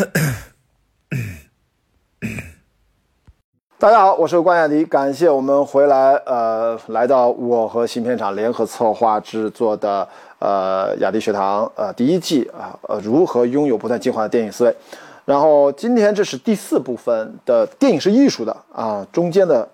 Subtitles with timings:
[3.78, 10.08] 大家好，我是关雅迪，感谢我们回来，呃，来到我和新片场联合策划制作的
[10.38, 14.74] 呃雅迪学堂呃第一季啊呃如何拥有不断进化的电影思维。
[15.26, 19.68] 然后今天这是第四部分的电影是艺术的啊，中间的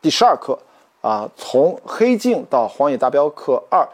[0.00, 0.58] 第十二课
[1.02, 3.86] 啊，从黑镜到荒野大镖客二，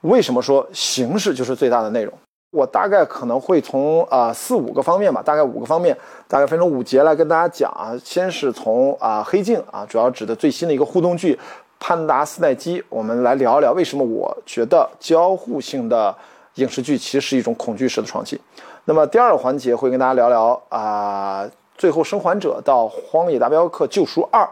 [0.00, 2.12] 为什么说形式就是最大的内容？
[2.54, 5.96] 我大概可能会从啊四五个方面吧，大概五个方面，
[6.28, 7.90] 大概分成五节来跟大家讲啊。
[8.04, 11.34] 先是从啊黑镜啊，主要指的最新的一个互动剧
[11.80, 16.14] 《潘达斯奈基》，我们来聊一聊为什么我觉得交互性的
[16.54, 18.38] 影视剧其实是一种恐惧式的创新。
[18.84, 24.48] 那么第二个环节会跟大家聊聊啊，最后生还者到荒野大镖客救赎二，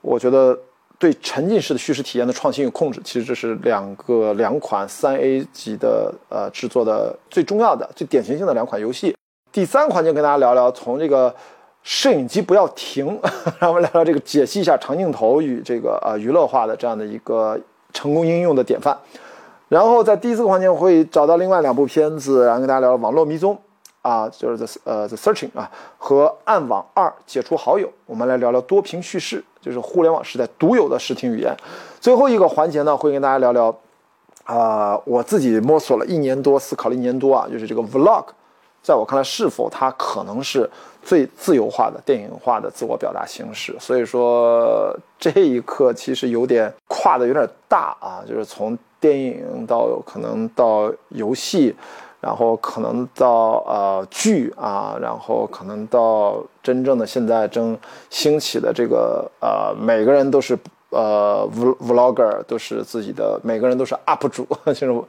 [0.00, 0.58] 我觉得。
[0.98, 9.14] 对沉浸式的叙事体验的创新与控制，其实这是两个两款三 A 级的呃制作的最重要的、最典型性的两款游戏。
[9.52, 11.34] 第三环节跟大家聊聊，从这个
[11.82, 13.20] 摄影机不要停，
[13.60, 17.58] 让我们聊聊这个解析一下长镜头与这个呃娱乐化的这样的一个
[17.92, 18.96] 成功应用的典范。
[19.68, 23.58] 然后在第四个环节我会找到另外两部片子，然后跟大家聊聊网络迷踪
[24.02, 29.44] 啊，就是 The 呃 The Searching 啊和暗网二解除好友，我们来聊聊多屏叙事。
[29.64, 31.56] 就是互联网时代独有的视听语言。
[31.98, 33.74] 最后一个环节呢，会跟大家聊聊，
[34.44, 38.26] 啊，我自己摸索了一年多，思考了一年多啊，就是这个 vlog，
[38.82, 40.68] 在我看来，是否它可能是
[41.02, 43.74] 最自由化的电影化的自我表达形式？
[43.80, 51.74] 所以说这一刻其实有点跨的有点大啊，就是从电影到可能到游戏。
[52.24, 57.76] 然后可能到呃剧啊，然后可能到真正的现在正
[58.08, 60.58] 兴起的这个呃，每个人都是
[60.88, 65.02] 呃 vlogger，都是自己的，每个人都是 up 主， 就是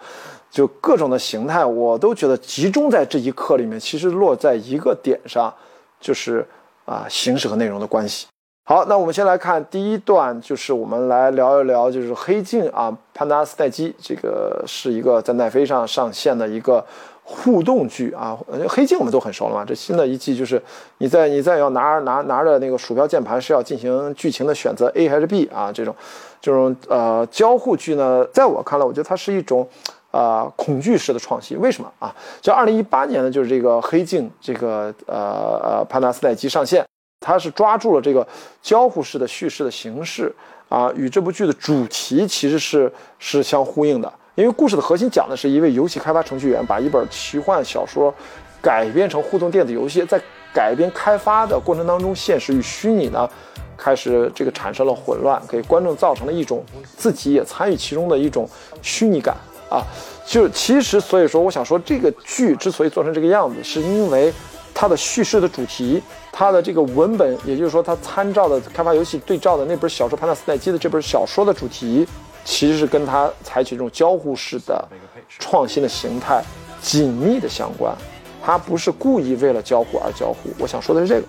[0.51, 5.53] 就各种的形态，我都觉得集中在这一刻里面，其实落在一个点上，
[6.01, 6.45] 就是
[6.83, 8.27] 啊形式和内容的关系。
[8.67, 16.83] 好，那我们先来看第一段，就是我们来聊一聊，就是《黑镜》啊，《潘达斯奈基》这个是一个在奈飞上上线的一个
[17.23, 18.35] 互动剧啊，
[18.67, 19.63] 《黑镜》我们都很熟了嘛。
[19.63, 20.59] 这新的一季就是
[20.97, 25.71] 你在你在要拿拿拿着那个鼠标键盘是要进行剧情的选择 A 还是 B 啊？
[25.71, 25.95] 这种
[26.41, 29.69] 这种呃交互剧呢，在我看来，我觉得它是一种
[30.09, 31.61] 呃恐惧式的创新。
[31.61, 32.11] 为什么啊？
[32.41, 36.83] 就二零一八年呢，就是这个《黑镜》这个呃呃《潘达斯奈基》上线。
[37.25, 38.25] 它是抓住了这个
[38.61, 40.31] 交互式的叙事的形式
[40.69, 44.13] 啊，与这部剧的主题其实是是相呼应的。
[44.35, 48.13] 因为故事的核心讲的是一位游戏开发程序员把一本奇幻小说
[48.61, 50.21] 改编成互动电子游戏，在
[50.53, 53.27] 改编开发的过程当中，现实与虚拟呢
[53.75, 56.63] 开始这个产生了混乱，给观众造成了一种
[56.95, 58.47] 自己也参与其中的一种
[58.83, 59.35] 虚拟感
[59.67, 59.81] 啊。
[60.27, 64.31] 就其实所以说，我想说这个剧之所以做成这个样子，是因为。
[64.77, 66.03] 它的叙事的主题，
[66.37, 72.05] 它的这个文本，也就是说，它参照的开发游戏对照的那本小说《潘达斯奈基》的这本小说的主题，
[72.43, 74.85] 其实是跟它采取这种交互式的
[75.29, 76.43] 创新的形态
[76.81, 77.95] 紧密的相关。
[78.43, 80.49] 它不是故意为了交互而交互。
[80.59, 81.27] 我想说的是这个。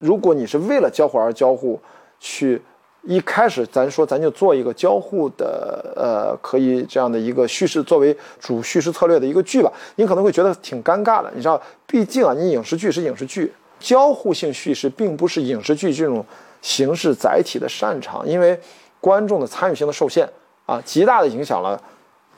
[0.00, 1.80] 如果你是为了交互而交互，
[2.20, 2.60] 去
[3.02, 11.32] 一开始咱说咱就做一个交互的，呃，可以这样的一个叙事作为主叙事策略的一个剧吧，你可能会觉得挺尴尬的。
[11.34, 16.22] 你知道，毕竟啊，你影视剧是影视剧，交互性叙事并不是影视剧这种
[16.60, 18.60] 形式载体的擅长，因为
[19.00, 20.28] 观众的参与性的受限
[20.66, 21.82] 啊，极大的影响了。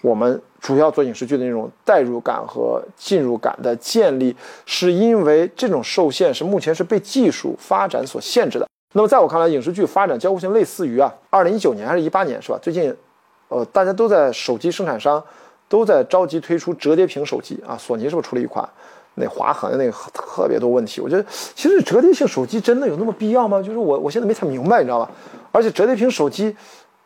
[0.00, 4.34] 我们主要做影视剧的那种代入感和进入感的建立，
[4.66, 8.66] 是因为这种受限是目前是被技术发展所限制的。
[8.92, 12.58] 那么在我看来，影视剧发展交互性类似于啊，二零一九年还是一八年是吧？
[12.60, 12.94] 最近，
[13.48, 15.22] 呃，大家都在手机生产商
[15.68, 17.76] 都在着急推出折叠屏手机啊。
[17.76, 18.68] 索尼是不是出了一款？
[19.14, 21.00] 那划痕那个特别多问题。
[21.00, 23.62] 我觉得其实折叠性手机真的有那么必要吗？
[23.62, 25.10] 就是我我现在没太明白，你知道吧？
[25.52, 26.54] 而且折叠屏手机。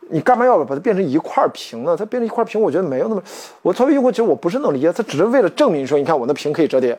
[0.08, 1.96] 你干嘛要把它变成一块屏呢？
[1.96, 3.20] 它变成一块屏，我觉得没有那么。
[3.60, 4.92] 我作为用户，其实我不是那么理解。
[4.92, 6.96] 它只是为了证明说，你看我的屏可以折叠，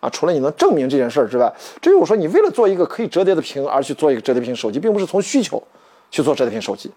[0.00, 5.62] 啊，除了你能证明这件事儿之外，至于我说你为了做一个可以折叠的屏而去做一个折叠屏手机，并不是从需求
[6.10, 6.90] 去做折叠屏手机。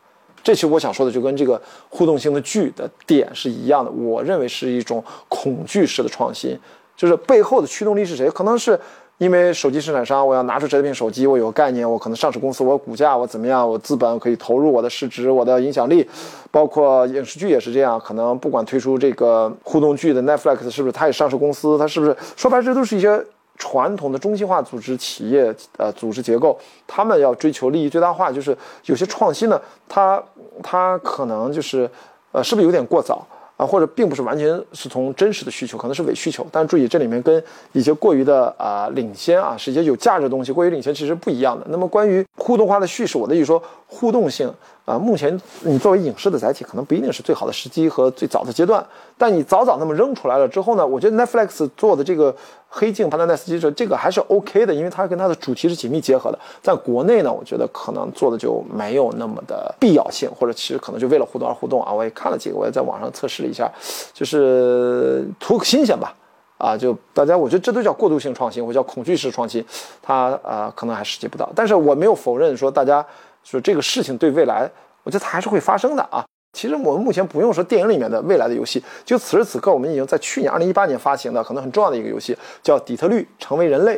[0.44, 3.92] 这其实我想说的就跟这个互动性的剧的点是一样的。
[3.92, 6.58] 我认为是一种恐惧式的创新，
[6.96, 8.30] 就是背后的驱动力是谁？
[8.30, 8.80] 可能是。
[9.20, 16.10] 因为手机生产商，我要拿出折叠屏手机，我有概念，我可能上市公司，我股价我怎么样，我资本可以投入，我的市值，我的影响力，
[16.50, 23.22] 包括影视剧也是这样，可能不管推出这个互动剧的 Netflix 是不是，它也上市公司，它是不是说白了这都是一些
[23.58, 26.58] 传统的中心化组织企业呃组织结构，
[26.88, 30.24] 他们要追求利益最大化，就是有些创新呢，它
[30.64, 31.90] 它可能就是
[32.32, 33.28] 呃是不是有点过早？
[33.60, 36.48] 啊，或者并不是完全是从真实的需求，可能是伪需求。
[36.50, 41.66] 但是注意，这里面跟一些过于的啊领先啊，是一些有价值的东西，过于领先其实不一样的。
[41.68, 44.50] 那么关于互动化的叙事，我的意思说，互动性
[44.86, 48.82] 啊，目前你作为影视的载体，可能不一定是最好的时机和最早的阶段。
[49.18, 52.34] 但你早早那么扔出来了之后呢，我觉得 Netflix 做的这个。
[52.70, 56.40] 黑镜、帕纳奈斯基这这个还是 OK 的，因为它跟它的主题是紧密结合的。
[56.62, 61.92] 在国内呢，我觉得可能做的就没有那么的必要性，或者其实可能就为了互动而互动啊。
[61.92, 63.72] 我也看了几个，我也在网上测试了一下，
[64.14, 66.16] 就是图个新鲜吧。
[66.60, 69.64] 啊，就大家，我觉得这都叫过渡性创新，或叫恐惧式创新，
[70.02, 71.50] 它啊可能还实际不到。
[71.56, 73.04] 但是我没有否认说大家
[73.46, 74.70] 说这个事情对未来，
[75.04, 76.26] 我觉得它还是会发生的啊。
[76.52, 83.98] 其实我们目前不用说电影里面的未来的游戏，就此时此刻，我们已经在去年二零一八年发行的可能很重要的一个游戏，叫《底特律：成为人类》，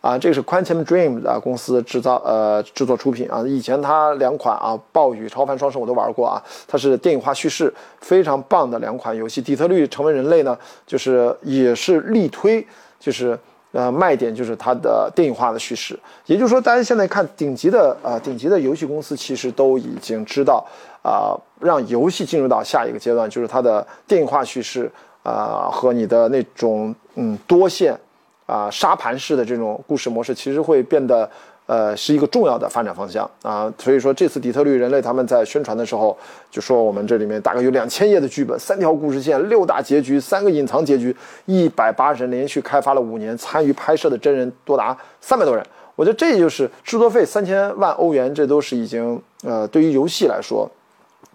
[0.00, 3.44] 啊，这个是 Quantum Dream 啊公司制造呃制作出品啊。
[3.46, 9.40] 以前它两款啊《暴雨》《超凡双生》我都玩过啊，它是电影化叙事，非常棒的两款游戏。
[9.44, 12.66] 《底特律：成为人类》呢，就是也是力推，
[12.98, 13.38] 就是
[13.70, 15.96] 呃卖点就是它的电影化的叙事。
[16.26, 20.66] 也就是说，大家现在看顶级的啊顶级的游戏公司，其实都已经知道。
[21.04, 24.90] 啊，让游戏进入到下一个阶段，就是它的电影化叙事
[25.22, 27.98] 啊，和你的那种嗯多线
[28.46, 31.28] 啊沙盘式的这种故事模式，其实会变得
[31.66, 33.72] 呃是一个重要的发展方向啊。
[33.78, 36.14] 所以说，这次底特律人类他们在宣传的时候
[36.50, 45.64] 就说，我们这里面大概有两千页的剧本，三条故事线，六大结局，三个隐藏结局，一百八十人连续开发了五年，参与拍摄的真人多达三百多人。
[45.96, 50.70] 我觉得这就是制作费三千万欧元，这都是已经呃对于游戏来说。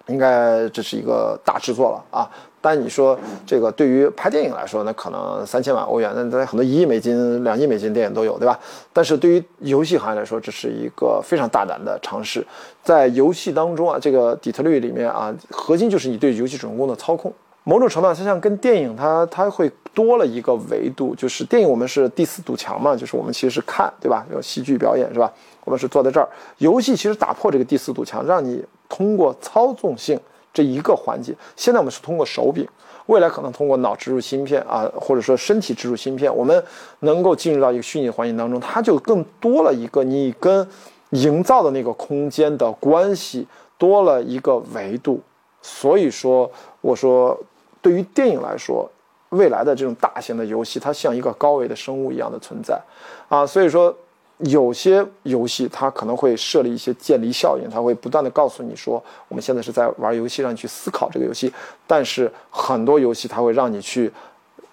[0.10, 2.30] 应该这是一个大制作了啊！
[2.62, 8.60] 但你说这个对于拍电影来说，那可能三千万欧元，那在很多一亿美金、两亿美金电影都有，对吧？
[8.92, 12.46] 但是对于游戏行业来说，这是一个非常大胆的尝试。
[12.84, 17.32] 在游戏当中啊，这个底特律里面啊，核心就是你对游戏主人公的操控。
[17.64, 24.26] 某种程度上，它像跟电影，它它会多了一个维度，就是电影我们是第四堵墙嘛，就是我们其实是看，对吧？
[24.34, 25.32] 有戏剧表演是吧？
[25.64, 26.28] 我们是坐在这儿。
[26.58, 28.66] 游戏其实打破这个第四堵墙，让你。
[28.90, 30.20] 通过操纵性
[30.52, 32.68] 这一个环节，现在我们是通过手柄，
[33.06, 36.62] 未来可能通过脑植入芯片啊，或者说身体植入芯片，我们
[37.02, 40.68] 能够进入到一个虚拟环境当中，它就更多了一个你跟
[41.12, 43.48] 营造的那个空间的关系，
[43.78, 45.22] 多了一个维度。
[45.62, 46.52] 所以说，
[46.82, 47.40] 我说
[47.82, 48.90] 对于电影来说，
[49.30, 52.82] 未来的这种大型的游戏，它像一个高维的生物一样的存在
[53.30, 53.96] 啊，所以说。
[54.40, 61.52] 有些游戏它可能会设立一些建立效应，它会不断的告诉你说，我们现在是在玩游戏，让你去思考这个游戏。
[61.86, 64.12] 但是很多游戏它会让你去，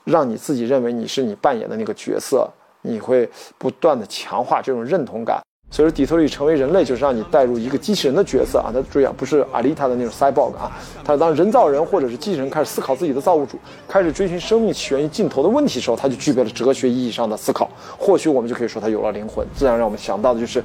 [0.04, 2.48] 让你自己认为你是你扮演的那个角色，
[2.82, 3.28] 你会
[3.58, 5.42] 不断的强化这种认同感。
[5.76, 8.70] 所以说，底特律成为人类，就是让你带入一个机器人的角色啊。
[8.72, 10.72] 那注意啊，不是阿丽塔的那种 cyborg 啊。
[11.04, 17.68] 他当人造人或者是机器人开始思考自己的造物主，开始追寻生命起源于尽头的问题的时候，他就具备了哲学意义上的思考。
[17.98, 19.46] 或许我们就可以说他有了灵魂。
[19.54, 20.64] 自然让我们想到的就是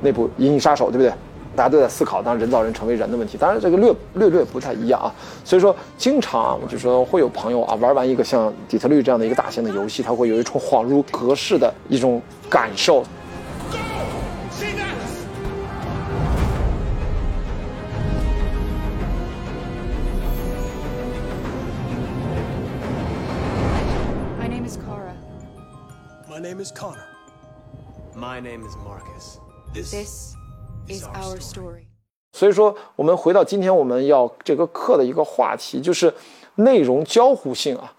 [0.00, 1.12] 那部《银翼杀手》，对不对？
[1.56, 3.36] 大家都在思考当人造人成为人的问题。
[3.36, 5.12] 当然，这个略略略不太一样啊。
[5.44, 13.02] 所以说，经常我就说会有朋友啊，玩完一个像底特律这样的一个大型的游戏，他会有一种恍如隔世的一种感受。
[26.42, 27.06] Name is Connor.
[28.16, 29.38] My name is Marcus.
[29.72, 30.34] This
[30.88, 31.86] is our story.
[32.32, 36.12] 所以说，我们回到今天我们要这个课的一个话题，就是
[36.56, 37.92] 内容交互性啊，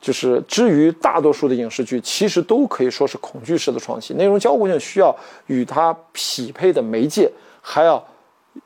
[0.00, 4.16] 就是至于大多数的影视剧，其实都可以说是恐惧式的创新。
[4.16, 5.14] 内容交互性需要
[5.46, 8.02] 与它匹配的媒介，还要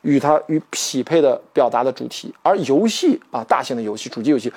[0.01, 2.33] 与它与匹配的表达的主题。
[2.43, 4.53] 而游戏啊，大型的游戏，主机游戏。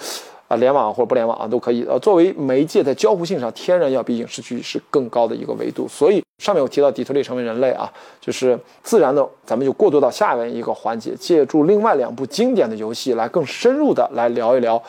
[0.49, 1.85] 啊，联网或者不联网啊，都可以。
[1.85, 5.89] 呃，作为媒介，在交互性上，天然要比影视剧是更高的一个维度。
[5.89, 14.81] 所以上面我提到底特律成为人类啊，就是自然的，咱们就过渡到下面一个环节，借助另外两部经典的游戏来更深入的来聊一聊，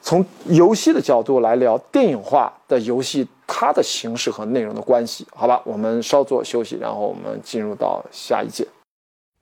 [0.00, 5.26] 从游戏的角度来聊电影化的游戏它的形式和内容的关系。
[5.34, 8.66] 好吧，我们稍作休息，然后我们进入到下一节。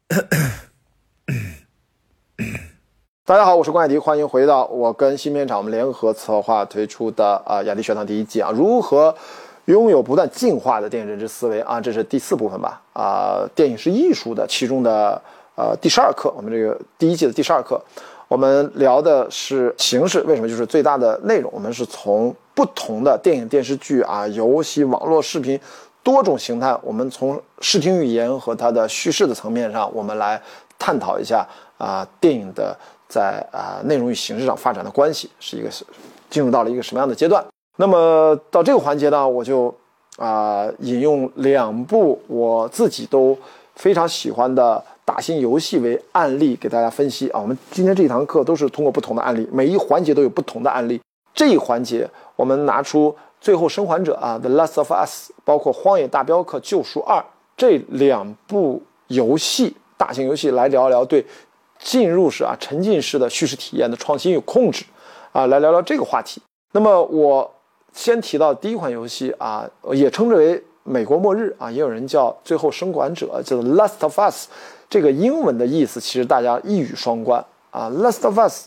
[3.24, 9.14] 大家好，我是关海迪，欢迎回到我跟新片厂我们联合策划推出的啊雅迪学堂第一季啊，如何
[9.66, 12.82] 拥有不断进化的电影认知思维啊，这是第四部分吧。
[12.92, 15.22] 啊，电影是艺术的其中的
[15.54, 17.80] 呃第十二课，我们这个第一季的第十二课，
[18.26, 25.58] 我们聊的是形式，为什么就是最大的内容，我们是从不同的电影、电视剧啊、游戏、网络视频
[26.02, 30.42] 多种形态，我们从视听语言和它的叙事的层面上，我们来
[30.76, 31.46] 探讨一下
[31.78, 32.76] 啊电影的
[33.12, 35.68] 在啊内容与形式上发展的关系是一个
[36.30, 37.44] 进入到了一个什么样的阶段。
[37.76, 39.74] 那么到这个环节呢，我就
[40.16, 43.36] 啊引用两部我自己都
[43.76, 47.40] 非常喜欢的打新游戏为案例给大家分析啊。
[47.40, 50.98] 我们今天这一堂课都是通过不同的案例，每一环节都有不同的案例。
[51.34, 53.10] 这一环节我们拿出
[53.42, 57.18] 《最后生还者》啊，《The Last of Us》，包括《荒野大镖客：救赎二》
[57.56, 61.24] 这两部游戏大型游戏来聊一聊对
[61.82, 64.84] 进入式啊沉浸式的叙事体验的创新与控制
[65.32, 66.40] 啊，来聊聊这个话题。
[66.72, 67.52] 那么我。
[67.94, 74.46] 先提到第一款游戏啊，也称之为《美国末日》啊，也有人叫《最后生还者》，叫做《Last of Us》。
[74.88, 78.64] 这个英文的意思其实大家一语双关啊，《Last of Us》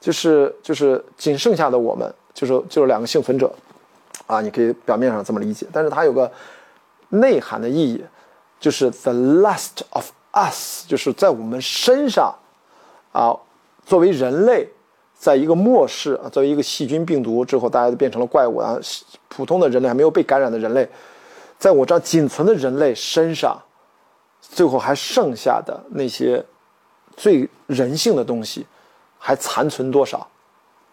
[0.00, 3.54] 就是就是仅剩下的我们，就是就是两个幸存者
[4.26, 6.28] 啊，你可以表面上这么理解，但是它有个
[7.10, 8.04] 内涵的意义，
[8.58, 12.34] 就是 The Last of Us，就是在我们身上
[13.12, 13.36] 啊，
[13.84, 14.68] 作为人类。
[15.20, 18.78] 在一个末世啊，作为一个细菌病毒之后，大家都变成了怪物啊。
[19.26, 20.88] 普通的人类还没有被感染的人类，
[21.58, 23.60] 在我这样仅存的人类身上，
[24.40, 26.46] 最后还剩下的那些
[27.16, 28.64] 最人性的东西，
[29.18, 30.24] 还残存多少？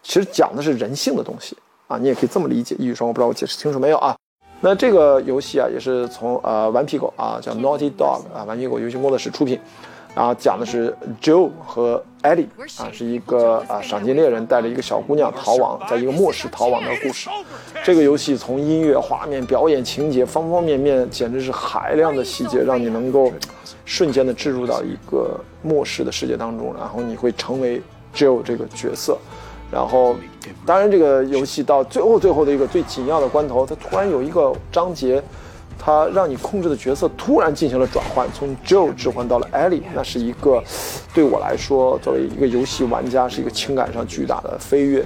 [0.02, 2.74] 其实讲的是人性的东西啊，你也可以这么理解。
[2.80, 4.16] 一语双关，不知道我解释清楚没有啊？
[4.60, 9.60] 那这个游戏啊，也是从呃顽皮狗啊，叫 Naughty Dog 啊，顽皮狗游戏工作室出品。
[10.14, 12.46] 然后讲的是 Joe 和 Ellie
[12.78, 17.28] 啊，是一个啊赏金猎人带着一个小姑娘逃亡，在一个末世逃亡的故事。
[17.84, 23.30] 这个游戏从音乐、画面、表演、情节方方面面，简直是海量的细节，让你能够
[23.84, 27.82] 瞬间的置入到一个末世的世界当中，然后你会成为
[28.14, 29.18] Joe 这个角色。
[29.70, 30.16] 然后，
[30.64, 35.22] 当然这个游戏到最后最后的一个最紧要的关头，它突然有一个章节，
[35.78, 40.62] 它让你控制的角色突然进行了转换，从 Joe 置换到了 Ellie，那是一个
[41.12, 45.04] 对我来说作为一个游戏玩家是一个情感上巨大的飞跃。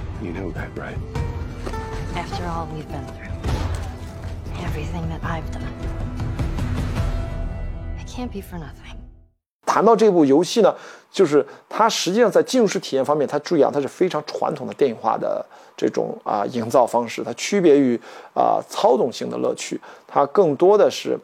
[9.65, 10.75] 谈到这部游戏呢，
[11.11, 17.99] 就是它实际上在进入式体验方面，它注意啊，它是非常传统的电影化的这种啊营造方式，它区别于
[18.33, 21.19] 啊操纵性的乐趣，它更多的是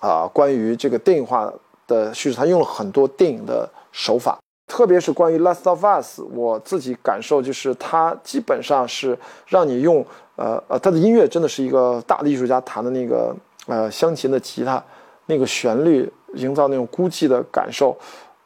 [0.00, 1.52] 啊关于这个电影化
[1.86, 10.04] 的叙事，它用了很多电影的手法，特别是关于《Last of Us》，我自己感受就是它基本上是让你用
[10.36, 13.36] 呃呃，它的音乐真的是一个大的艺术家弹的那个
[13.66, 14.82] 呃湘琴的吉他
[15.26, 16.10] 那个旋律。
[16.34, 17.92] 营造那种孤寂的感受，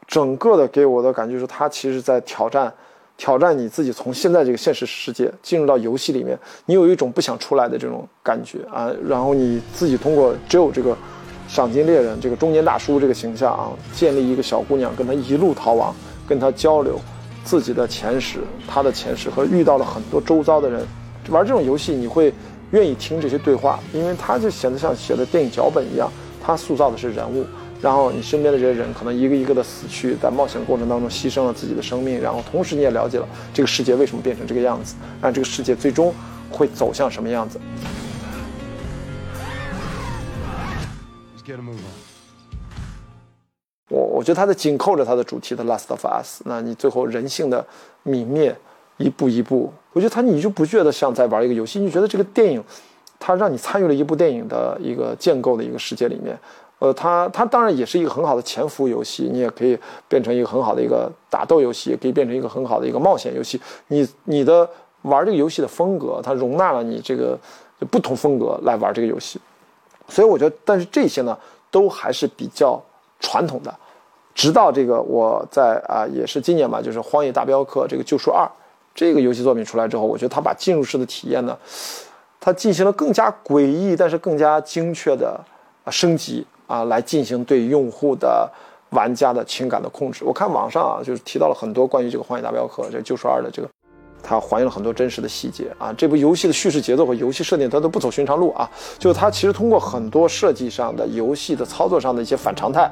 [0.07, 2.71] 整个的给我的感觉是，他其实在挑战，
[3.17, 8.91] 挑战你自己从现在这个现实世界进入到游戏里面，你有一种不想出来的这种感觉啊。
[9.07, 10.95] 然后你自己通过只有这个
[11.47, 15.95] 赏金猎人这个中年大叔这个形象啊，建立一个小姑娘跟他一路逃亡，
[16.27, 16.99] 跟他交流
[17.43, 20.85] 自己的前世，他的前世和遇到了很多周遭的人。
[21.29, 22.31] 玩这种游戏你会
[22.71, 27.43] 愿意听这些对话，因为他就显得像写的电影脚本一样，他塑造的是人物。
[27.81, 36.11] 然后你身边的这些人可能一个一个的死去，在冒险过程当中牺牲了自己的生命，然后同时你也了解了这个世界为什么变成这个样子，那这个世界最终
[36.49, 37.59] 会走向什么样子。
[43.89, 47.63] 我我觉得它的紧扣着它的主题的《Last of Us》，那你最后人性的
[48.05, 48.55] 泯灭，
[48.97, 52.63] 一步一步，我觉得它你就不觉得像在玩一个游戏，你觉得这个电影，
[53.19, 56.35] 它让你参与了一部电影的一个建构的一个世界里面。
[56.79, 59.77] 呃，它它当然也是一个很好的潜伏游戏，你也可以
[60.07, 63.59] 变成一个很好的一个打斗游戏，也可以变成一个很好的一个冒险游戏。
[63.87, 64.69] 你你的
[65.03, 67.39] 玩这个游戏的风格，它容纳了你这个
[67.89, 69.39] 不同风格来玩这个游戏。
[70.09, 71.37] 所以我觉得，但是这些呢，
[71.71, 72.81] 都还是比较
[73.19, 73.73] 传统的。
[74.33, 78.45] 直到这个我在啊，也是今年吧，就是《荒野大镖客》这个救赎二
[78.93, 81.57] 这个游戏作品出来之后，我觉得它把进入式的体验呢，
[82.39, 85.39] 它进行了更加诡异，但是更加精确的
[85.85, 86.45] 啊升级。
[86.67, 88.49] 啊，来进行对用户的
[88.91, 90.23] 玩家的情感的控制。
[90.23, 93.69] 我看网上啊，就是提到了很多关于这个《荒野大镖客》这《救赎二》的这个，
[94.23, 95.93] 它还原了很多真实的细节啊。
[95.93, 98.69] 这部游戏的叙事节奏和游戏设定，它都不走寻常路啊。
[98.97, 102.89] 就是它其实通过很多设计上的、游戏的操作上的一些反常态，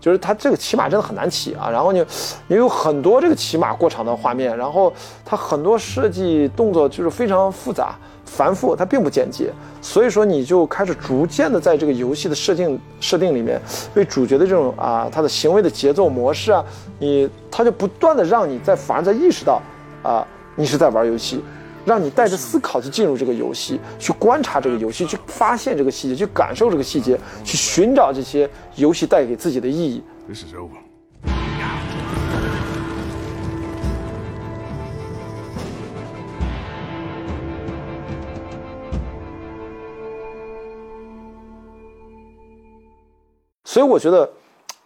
[0.00, 1.68] 就是它这个骑马真的很难骑啊。
[1.70, 2.04] 然后你，
[2.48, 4.92] 也有很多这个骑马过场的画面，然后
[5.24, 7.96] 它很多设计动作就是非常复杂。
[8.28, 13.58] 繁复，它并不简洁，所以说你就开始逐渐的在这个游戏的设定设定里面，
[13.94, 16.62] 为主角的这种啊，他的行为的节奏模式啊，
[16.98, 19.62] 你他就不断的让你在反而在意识到
[20.02, 20.26] 啊，
[20.56, 21.40] 你是在玩游戏，
[21.86, 30.02] 让你带着思考去进入这个游戏，去观察这个游戏，去发现这个细节，去感受这个细节，去寻找这些游戏带给自己的意义。
[30.26, 30.76] This is over.
[43.64, 44.28] 所以我觉得，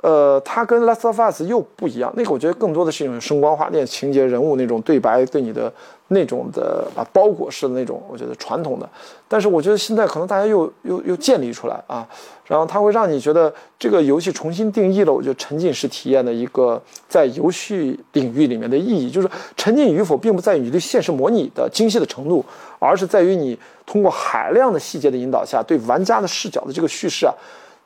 [0.03, 2.13] 呃，它跟《Last of Us》又不一样。
[2.17, 5.71] 那个我觉得更多的是一种声光化，那情节、人物那种对白对你的
[6.09, 8.89] 那种的啊包裹式的那种，我觉得传统的。
[9.29, 12.09] 但是我觉得现在可能大家又又又建立出来啊，
[12.47, 22.43] 然后它会让你觉得这个游戏重新定义了，我觉得沉浸式体验的一个在游戏领域里面的意义，就是沉浸与否并不在于你对现实模拟的精细的程度，
[22.79, 27.35] 而是在于你通过海量的细节的引导下，对玩家的视角的这个叙事啊。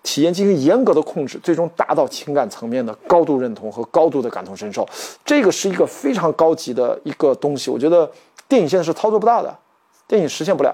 [0.04, 4.87] 体验进行严格的控制，最终达到情感层面的高度认同和高度的感同身受，
[5.25, 7.70] 这个是一个非常高级的一个东西。
[7.70, 8.08] 我觉得
[8.46, 9.58] 电影现在是操作不到的，
[10.06, 10.73] 电影实现不了。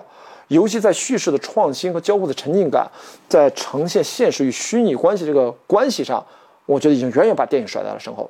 [0.48, 2.90] 游戏在叙事的创新和交互的沉浸感，
[3.28, 6.22] 在呈现现实与虚拟关系这个关系上，
[6.66, 8.28] 我觉得已经远远把电影甩在了身后。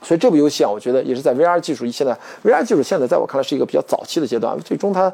[0.00, 5.12] 所以这部游戏啊，我觉得也是在 VR 技术现在 VR 技术现在在我看来是一个比较早期的阶段，最终它。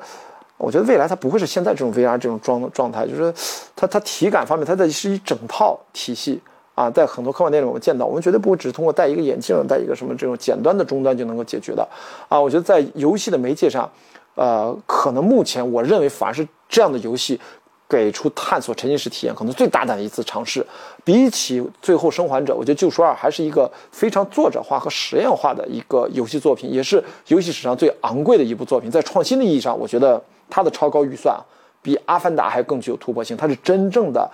[0.59, 3.33] 我觉得未来它不会是现在这种 VR 这种状状态，就是
[3.77, 6.41] 它它体感方面，它的是一整套体系
[6.75, 11.88] 啊，在很多科幻电影我们见到，我们绝对不会只是通过戴一个眼镜、戴一个什么这种简单的终端就能够解决的
[12.29, 12.41] 啊。
[12.41, 13.88] 我觉得在游戏的媒介上，
[14.35, 17.41] 呃，可能目前我认为反而是这样的游戏
[17.88, 20.67] 给出探索沉浸式体验可能最大胆的一次尝试。
[21.05, 28.91] 比起《最后生还者》，我觉得《救赎二》还是一个非常作者化和实验化的一个游戏作品，也是游戏史上最昂贵的一部作品。
[28.91, 30.21] 在创新的意义上，我觉得。
[30.50, 31.40] 它的超高预算啊
[31.81, 34.28] 比《阿凡达》还更具有突破性，它是真正的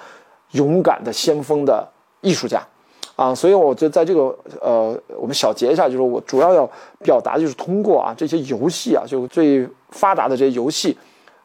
[0.53, 1.87] 勇敢的先锋的
[2.23, 2.63] 艺术家
[3.17, 3.35] 啊！
[3.35, 6.69] 所以我觉得在这个呃，我们小结一下，就是我主要要
[7.01, 10.97] 表达就是通过啊这些游戏啊，就最发达的这些游戏，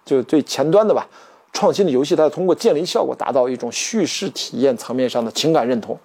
[0.05, 1.05] 就最前端的吧，
[1.51, 5.97] 创新的游戏，它通过建立效果达到一种叙事体验层面上的情感认同，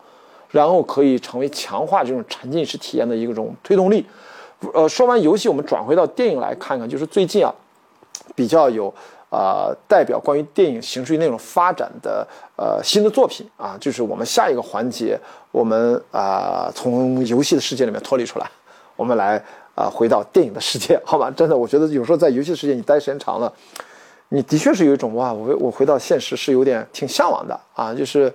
[0.50, 4.04] 然后可以成为强化这种沉浸式体验的一种推动力。
[4.72, 7.54] 呃，说完游戏，我们转回到电影来看看，就是最近啊。
[8.34, 8.92] 比较有
[9.30, 15.18] 呃代表关于电影形式与内容发展的呃新的作品啊，就是我们下一个环节，
[15.50, 18.50] 我们啊从游戏的世界里面脱离出来，
[18.96, 19.42] 我们来
[19.74, 21.30] 啊回到电影的世界，好吧？
[21.36, 23.52] 真的，我觉得有时候在游戏世界你待时间长了，
[24.28, 28.32] 你的确是有一种哇，我我回到现实是有点挺向往的啊，就是。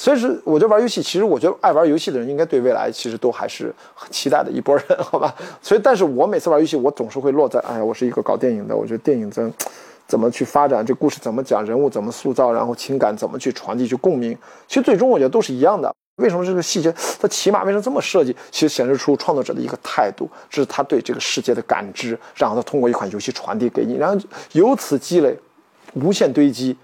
[0.00, 5.34] 所以是，我觉得玩游戏，其实我觉得爱玩游戏的人应该对未来其实都还是很期待的一波人，好吧？
[5.60, 9.52] 所以，但是我每次玩游戏，我总是会落在，哎呀，我是一个搞电影的，我觉得电影怎
[10.08, 14.34] 怎么去发展，这故事怎么讲，人物怎么塑造，然后情感怎么去传递，去共鸣，
[14.66, 15.94] 其实最终我觉得都是一样的。
[16.16, 18.34] 为什么这个细节它起码为什么这么设计？
[18.50, 24.18] 其实显示出创作者的一个态度，这是他对这个世界的感知，然后他通过一款游戏传递给你，然后
[24.52, 25.38] 由此积累，
[25.92, 26.74] 无限堆积。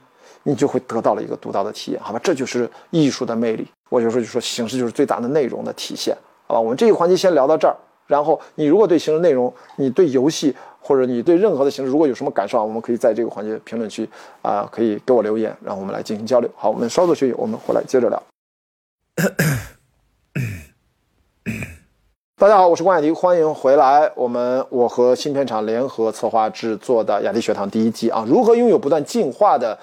[0.47, 2.21] 你就会得到了一个独到的体验，好吧？
[2.23, 3.67] 这就是艺术的魅力。
[3.89, 6.61] 我有时候就说，形式就是最大的内容的体现，好吧？
[6.61, 7.75] 我们这一环节先聊到这儿。
[8.07, 14.09] 然后，你如果对形式内容，你对游戏或者你对任何的形式，如果有什么感受啊，我们可以在这个环节评论区
[14.43, 16.49] 啊，可以给我留言，然后我们来进行交流。
[16.55, 18.23] 好，我们稍作休息，我们回来接着聊。
[22.39, 24.13] 大家好，我是关雅迪，欢迎回来。
[24.15, 29.77] 我们我和新片厂联合策划制作的雅迪学堂第一季啊，如何拥有不断进化的。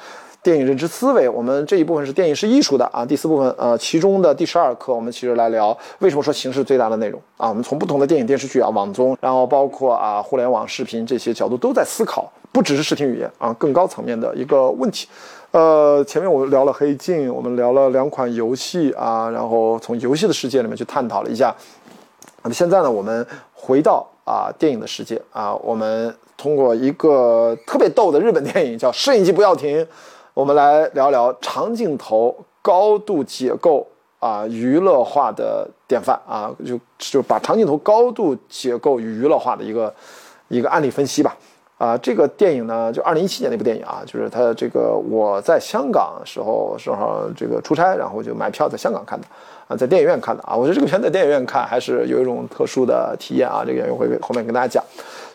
[0.43, 3.05] 电影认知思维，我们这一部分是电影是艺术的啊。
[3.05, 7.47] 第四部分，呃，其中的第十二课，我们其实来聊为什么说形式最大的内容啊。
[7.47, 15.07] 我们从不同的电影、电视剧啊、网综，然后包括啊互联网视频这些角度都在思考，不只是视听语言啊，更高层面的一个问题。
[15.51, 21.55] 呃，前面我们聊了黑镜，我们聊了两款游戏啊，然后从游戏的世界里面去探讨了一下。
[22.41, 29.79] 那么现在呢，我们回到啊电影的世界啊，我们通过一个特别逗的日本电影叫《摄影机不要停》。
[30.33, 33.85] 我们来聊聊长镜头高度解构
[34.17, 39.93] 啊，娱乐化的典范啊，就就把长镜头高度解构与娱乐化的一个
[40.47, 41.37] 一个案例分析吧。
[41.77, 49.27] 啊，这个电影呢，就二零一七年那部电影啊，就是它这个我在香港时候正好这个出差，然后就买票在香港看的
[49.67, 50.55] 啊，在电影院看的啊。
[50.55, 53.63] 我觉得这个片在电影院看还是有一种特殊的体验啊。
[53.65, 54.83] 这个演员会后面跟大家讲。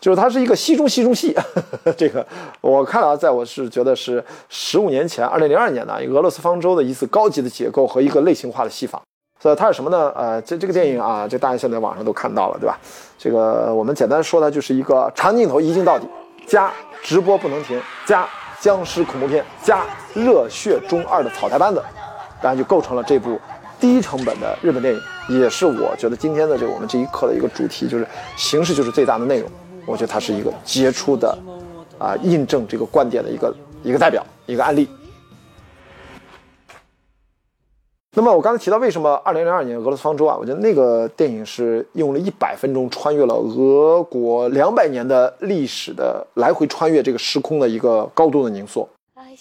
[0.00, 1.36] 就是它是一个戏中戏中戏，
[1.98, 2.24] 这个
[2.60, 9.02] 我看了，在我是觉得是十五年前，二零零二年的俄罗斯方舟的一次高级的解构和一个类型化的戏法。
[9.40, 10.12] 所以它是什么呢？
[10.14, 12.78] 呃，这这个电影啊，这大家现在网上都看到了，对吧？
[13.18, 16.06] 这个我们简单说，它就是一个长镜头一镜到底，
[16.46, 18.24] 加直播不能停，加
[18.60, 21.82] 僵尸恐怖片，加热血中二的草台班子，
[22.40, 23.36] 当然就构成了这部
[23.80, 25.00] 低成本的日本电影，
[25.40, 29.48] 也是我觉得今天的这个我们这一课的一个主题，就是形式就是最大的内容。
[29.86, 31.36] 我觉得它是一个杰出的
[31.98, 34.88] 啊印证这个观点的一个一个代表一个案例。
[38.14, 48.88] 那么我刚才提到为什么二零零二年俄罗斯方舟啊，我觉得那个电影是用了一百分钟穿越了俄国两百年的历史的来回穿越这个时空的一个高度的凝缩。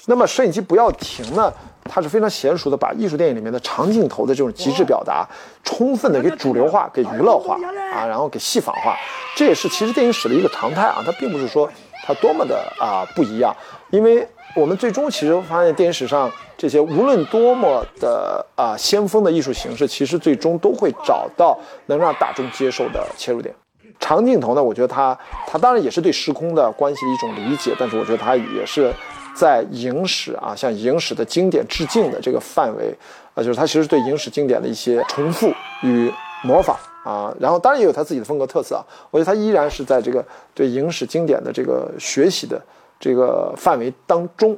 [0.06, 1.52] 那么摄影机不要停呢，
[1.88, 5.28] 它是非常娴熟的把艺术电影里面的长镜头的这种极致表达，
[5.64, 7.56] 充分的给主流化、给娱乐化
[7.94, 8.96] 啊，然后给戏仿化，
[9.36, 11.02] 这也是其实电影史的一个常态啊。
[11.06, 11.70] 它并不是说
[12.06, 13.56] 它多么的啊不一样，
[13.90, 23.54] 因为我们最终其实发现电影史上这些无论多么的啊先锋的艺术形式，其实最终都会找到能让大众接受的切入点。
[24.00, 28.94] 长镜头呢，我觉得它它当然也是对时空的关系的一种理解，但是我觉得它也是。
[29.38, 32.92] 在影史啊，向影史的经典致敬的这个范围，
[33.36, 36.12] 啊，就是他其实对影史经典的一些重复与
[36.44, 38.84] 模仿啊，然后当然也有他自己的风格特色啊。
[39.12, 42.60] 我觉得他依然是在这个对影史经典的这个学习的
[43.00, 44.58] 这个范围当中。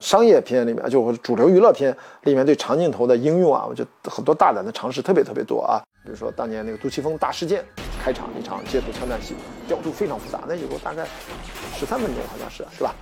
[0.00, 5.80] 商业片里面，就主流娱乐片里面对长镜头的应用啊，我觉得很多大胆的尝试特别特别多啊。
[6.04, 7.64] 比如说当年那个杜琪峰大事件
[8.02, 9.34] 开场一场街头枪战戏，
[9.66, 11.06] 调度非常复杂，那有个大概
[11.78, 12.94] 十三分钟好像是，是吧？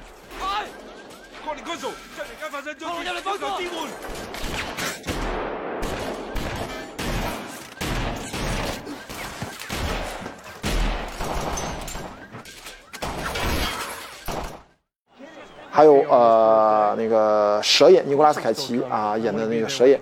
[15.74, 19.98] 还有呃，那个蛇眼尼古拉斯凯奇啊演的那个蛇眼，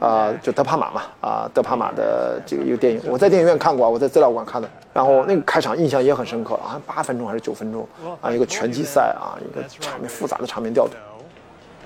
[0.00, 4.68] 啊，就德帕马嘛，啊，德帕马的这个一个电影，我在电影院看过，我在资料馆看的。
[4.92, 7.86] 然后那个开场印象也很深刻，好像八分钟还是九分钟
[8.20, 10.94] 啊，一个拳击赛啊，一个场面复杂的场面调度。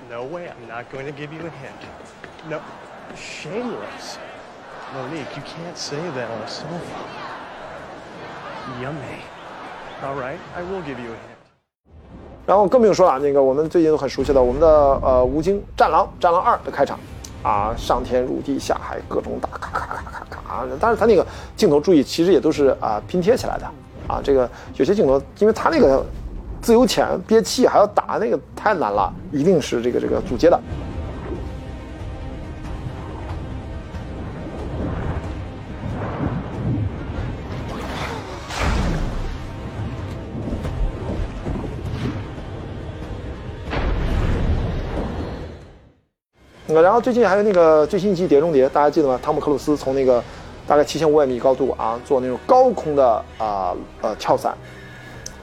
[0.09, 1.83] No way, I'm not going to give you a hint.
[2.49, 2.61] No,
[3.17, 4.17] shameless.
[4.95, 6.69] Monique, you can't say that on a sofa.
[8.81, 9.23] Yummy.
[10.05, 11.35] All right, I will give you a hint.
[12.47, 14.69] 然后更不用说了，那个我们最近都很熟悉的我们的
[15.03, 16.99] 呃吴京《战狼》《战狼二》的开场，
[17.45, 20.67] 啊，上天入地下海，各种打，咔咔咔咔咔啊！
[20.81, 23.67] 但是他那个镜头注意，其实也都是啊拼贴起来的，
[24.09, 26.05] 啊，这个有些镜头，因为他那个。
[26.63, 30.59] 自由潜憋气还要打那个太难了，一定是这个这个组接的。
[46.95, 49.19] 然后最近还有那个最新一集《碟中谍》，大家记得吗？
[49.21, 50.23] 汤姆克鲁斯从那个
[50.65, 53.05] 大概七千五百米高度啊，做那种高空的
[53.37, 54.57] 啊呃跳伞。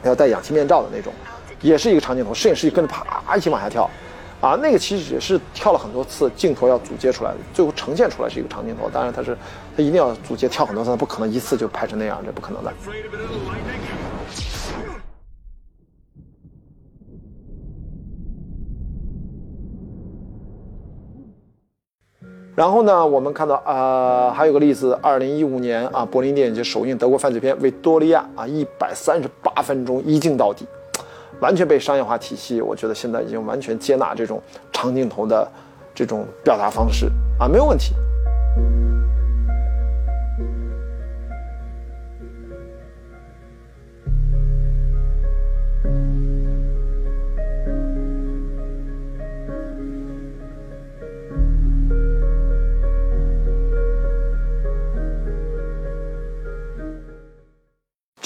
[0.04, 1.12] 要戴氧气面罩的那种，
[1.60, 3.84] 也是一个长镜头，摄影师跟着啪一起往下跳，
[4.40, 8.90] 啊，那个其实也是跳了很多次，镜头要组接出来的，最后呈现出来是一个长镜头。
[8.90, 9.38] 当然，它是
[9.76, 12.72] 它一定要组接跳很多次，不可能一次就拍成那样，这不可能的。
[22.54, 30.68] 然后呢，我们看到啊，还有个例子，二零一五年啊，柏林电影节首映德国犯罪片《维多利亚》啊，一百三十八分钟一镜到底，
[31.40, 34.42] 完全被商业化体系，我觉得现在已经完全接纳这种
[34.74, 35.48] 长镜头的
[35.96, 37.08] 这种表达方式
[37.40, 37.94] 啊，没有问题。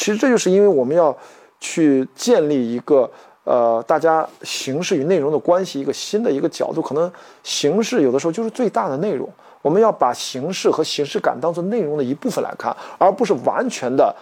[0.05, 1.17] 其实这就是因为我们要
[1.59, 3.09] 去建立一个
[3.43, 6.79] 呃，大家形式与内容的关系，一个新的一个角度。
[6.79, 9.27] 可能形式有的时候就是最大的内容，
[9.63, 14.15] 我们要把形式和形式感当做内容的一部分来看，而不是完全的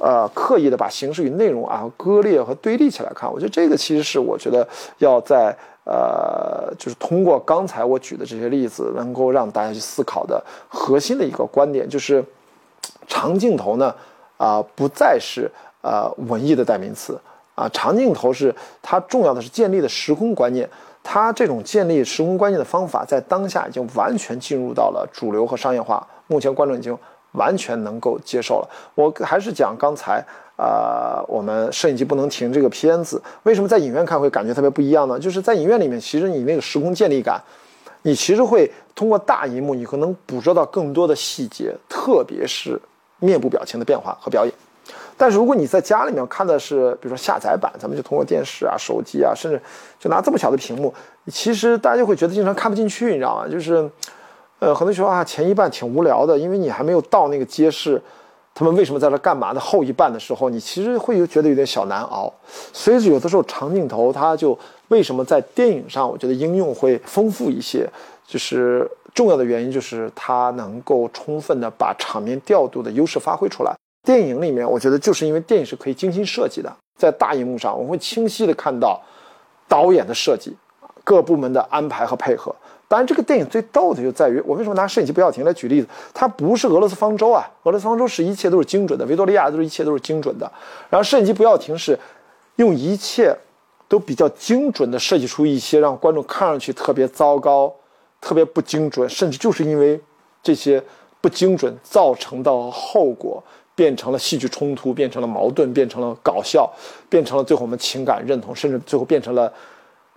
[0.00, 3.32] 呃刻意的把形式与内容啊割裂和对立起来看。
[3.32, 4.66] 我觉得这个其实是我觉得
[4.98, 12.24] 要在呃，就是通过刚才我举的这些例子，能够让大家去思考的核心的一个观点，就是
[13.06, 13.94] 长镜头呢。
[14.38, 15.50] 啊，不再是
[15.82, 17.20] 呃文艺的代名词
[17.54, 20.66] 啊，长镜头是它重要的是建立的时空观念，
[21.02, 26.96] 它这种建立时空观念的方法，在当下已经完全进入到了主流和商业化，目前观众已经
[27.32, 28.70] 完全能够接受了。
[28.94, 30.24] 我还是讲刚才
[30.56, 35.18] 啊，我们摄影机不能停这个片子，为什么在影院看会感觉特别不一样呢？
[35.18, 37.42] 就是在影院里面，其实你那个时空建立感，
[38.02, 42.80] 你其实会通过大荧幕，你可能捕捉到更多的细节，特别是。
[43.20, 44.52] 面部表情的变化和表演，
[45.16, 49.60] 但是如果你在家里面看的是，比如说下载版，咱们就通过电视啊、手机啊，甚至
[49.98, 50.94] 就拿这么小的屏幕，
[51.26, 53.48] 其实大家就会觉得经常看不进去，你知道吗？
[53.48, 53.90] 就是，
[54.60, 58.00] 呃，很多时候啊，前一半挺无聊的，因为你还没有到那个揭示
[58.54, 62.32] 他们为什么在这干嘛的后一半的时候，你其实会有觉得有点小难熬。
[62.72, 67.88] 所以有的时候长镜头它就为什么在电影上，我觉得应用会丰富一些，
[68.26, 73.74] 就是重要的原因就是它能够充分的把场面调度的优势发挥出来。
[74.06, 79.02] 电影里面，我觉得就是因为电影是可以精心设计的，在大荧幕上我们会清晰的看到
[79.66, 80.56] 导演的设计，
[81.02, 82.54] 各部门的安排和配合。
[82.86, 85.88] 当然，这个电影最逗的就在于，我为什么拿摄影机不要停来举例子？
[86.14, 90.48] 它不是俄罗斯方舟啊，俄罗斯方舟是一切都是精准的，维多利亚都是一切都是精准的。
[90.88, 91.98] 然后摄影机不要停是
[92.54, 93.36] 用一切
[93.88, 97.74] 都比较精准的设计出一些让观众看上去特别糟糕、
[98.20, 100.00] 特别不精准，甚至就是因为
[100.42, 100.82] 这些
[101.20, 103.42] 不精准造成的后果，
[103.74, 106.70] 变成了戏剧冲突，变成了矛盾，变成了搞笑，
[107.08, 109.52] 变成了最后我们情感认同，甚至最后变成了。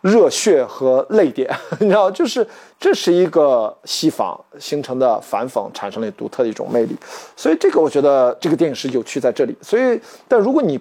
[0.02, 1.48] 热血和泪点，
[1.80, 2.44] 你知道，就是
[2.80, 6.98] 这是一个戏仿形成的反讽，产生了独特的一种魅力。
[7.36, 9.56] 所以这个我觉得这个电影是有趣在这里。
[9.62, 10.80] 所以，但如果你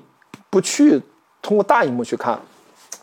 [0.49, 0.99] 不去
[1.43, 2.41] 通过大荧幕去看，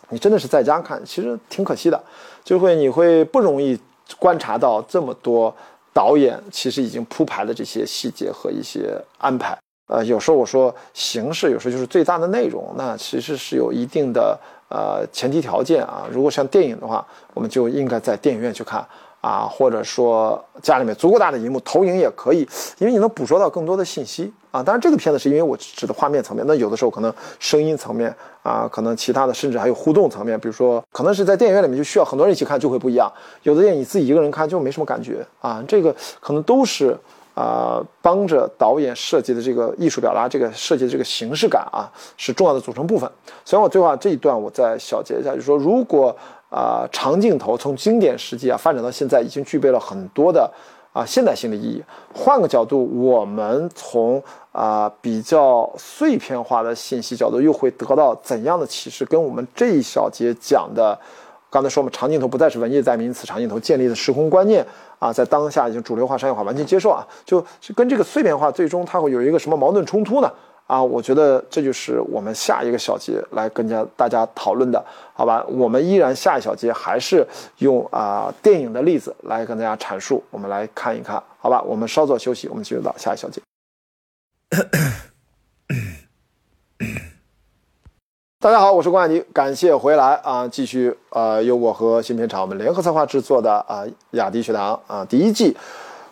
[0.08, 2.02] 你真的是在家看，其实挺可惜的，
[2.42, 3.78] 就会你会不容易
[4.18, 5.54] 观察到这么多
[5.92, 9.58] 导演其实已经铺排的这些细节和一些安排。
[9.88, 14.38] 呃，有时候我说形式，有时候就是最大的内容，那其实是有一定的。
[14.70, 18.86] 呃，前提条件啊，如果像电影的话，我们就应该在电影院去看
[19.20, 24.62] 啊，或者说家里面足够大的荧幕投影也可以，因为你能捕捉到更多的信息啊。
[24.62, 36.96] 当然，这个片子是因为我指的画面层面，那有的时候可能声音层面啊，可能其他的，甚至还有互动层面，比如说可能是在电影院里面就需要很多人一起看就会不一样，有的电影你自己一个人看就没什么感觉啊，这个可能都是。
[37.34, 43.08] 啊，帮着导演设计的这个艺术表达，这个设计的这个形式感啊，是重要的组成部分。
[43.44, 46.16] 所以，我最后这一段我再小结一下，就是说，如果
[46.50, 50.50] 啊长镜头从经典时期啊发展到现在，已经具备了很多的
[50.92, 51.82] 啊现代性的意义。
[52.14, 59.04] 换个角度，我们从啊比较碎片化的信息角度，又会得到怎样的启示？
[59.04, 60.98] 跟我们这一小节讲的，
[61.50, 64.66] 刚才说嘛，长镜头不再是文艺代名词，长镜头建立的时空观念。
[64.98, 70.28] 啊，在当下已经主流化、商业化，完全接受啊，就是跟这个碎片化，最终它会有一个什么矛盾冲突呢？
[70.68, 75.42] 啊，我觉得这就是我们下一个小节来跟家大家讨论的，好吧？
[75.48, 77.26] 我们依然下一小节还是
[77.56, 81.62] 用啊电影的例子来跟大家阐述，我们来看一看，好吧？
[81.62, 83.40] 我们稍作休息，我们进入到下一小节。
[88.40, 90.46] 大家好，我是关雅迪，感谢回来啊！
[90.46, 95.56] 继续呃，由我和新片厂我们联合策划制作的啊雅迪学堂啊第一季，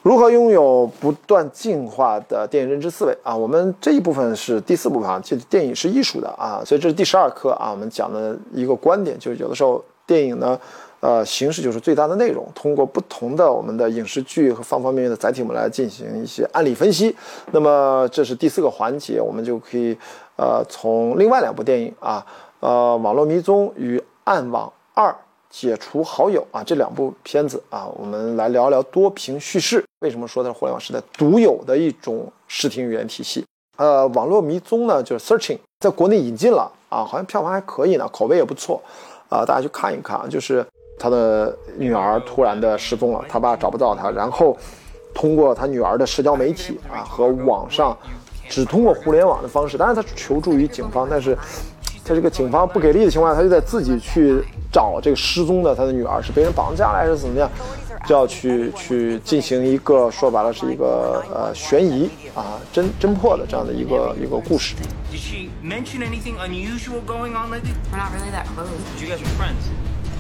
[0.07, 3.37] 如何拥有不断进化的电影认知思维啊？
[3.37, 7.73] 我们这一部分是第四部分啊，就电影是艺术的啊，所以这是第十二课啊。
[7.73, 10.57] 我们讲的一个观点就是，有的时候电影呢，
[11.01, 12.47] 呃，形式就是最大的内容。
[12.55, 17.13] 通过不同的我们的影视剧和方方面面的载体，我们来进行一些案例分析。
[17.51, 19.99] 那么这是第四个环节，我们就可以。
[20.37, 22.25] 呃，从另外两部电影啊，
[22.61, 25.13] 呃，《网络迷踪》与《暗网二：
[25.51, 29.85] 解除好友》啊，这两部片子啊，我们来聊聊多屏叙事。
[30.01, 33.45] 为什么说它是互联网时代独有的一种视听语言体系？
[33.77, 38.83] 呃，《网络迷踪》呢，就是 Searching，在国内引进了啊，好像票房还可以呢，口碑也不错
[39.29, 40.27] 啊，大家去看一看啊。
[40.29, 40.67] 就是
[40.99, 44.57] 他的女儿突然的失踪了，他爸找不到他，然后
[45.15, 47.97] 通过他女儿的社交媒体啊和网上。
[48.49, 51.37] 只通过互联网的方式，当然他求助于警方，但是
[52.07, 54.41] 在这个警方不给力的情况下，他就在自己去
[54.71, 57.51] 找这个失踪的他的女儿是被人绑架了还是怎么样，
[58.07, 64.77] 就要去去进行一个说白了是一个呃悬疑啊侦侦破的这样的一个一个故事。
[65.11, 67.73] Did she mention anything unusual going on lately?
[67.91, 68.71] We're not really that close.
[69.01, 69.67] You guys are friends.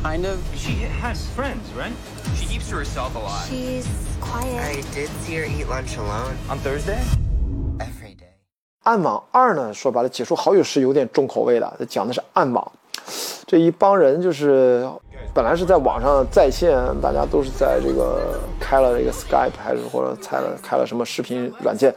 [0.02, 0.38] Kind of.
[0.56, 1.92] She has friends, right?
[2.34, 3.46] She keeps to herself a lot.
[3.48, 3.86] She's
[4.20, 4.58] quiet.
[4.58, 6.34] I did see her eat lunch alone.
[6.50, 7.00] On Thursday?
[8.86, 11.74] 暗网二呢，说白了，解说好友是有点重口味的。
[11.76, 12.72] 他讲的是暗网，
[13.44, 14.88] 这一帮人就是
[15.34, 21.92] 本来是在网上在线，大家都是在这个开了这个 Skype 还是或者开了开了什么视频软件，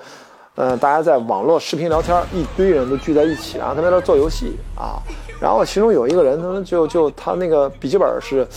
[0.55, 4.97] 嗯，大家在网络视频聊天，一堆人都聚在一起，然后他在那做游戏啊。
[5.39, 8.47] 然后其中有一个人，他们就就他那个笔记本是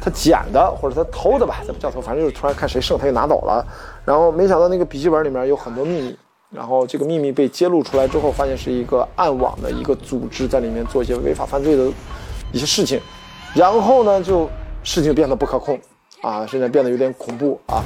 [0.00, 3.62] 他捡的或者他偷的吧，怎么叫偷，反正就是突然看谁剩，他就拿走了。
[4.06, 6.18] 然后没想到那个笔记本里面有很多秘密。
[6.54, 11.92] 然后这个秘密被揭露出来之后，发现是一个暗网的一个组织在里面做一些违法犯罪的
[12.52, 13.00] 一些事情，
[13.54, 14.48] 然后呢，就
[14.84, 15.80] 事情变得不可控
[16.22, 17.82] 啊，现在变得有点恐怖啊。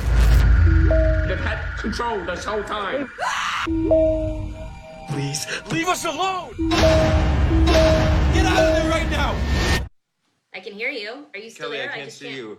[5.11, 6.50] Please leave us alone.
[8.35, 9.33] Get out of there right now.
[10.52, 11.24] I can hear you.
[11.33, 11.90] Are you still Kelly, there?
[11.90, 12.59] I can't just see you.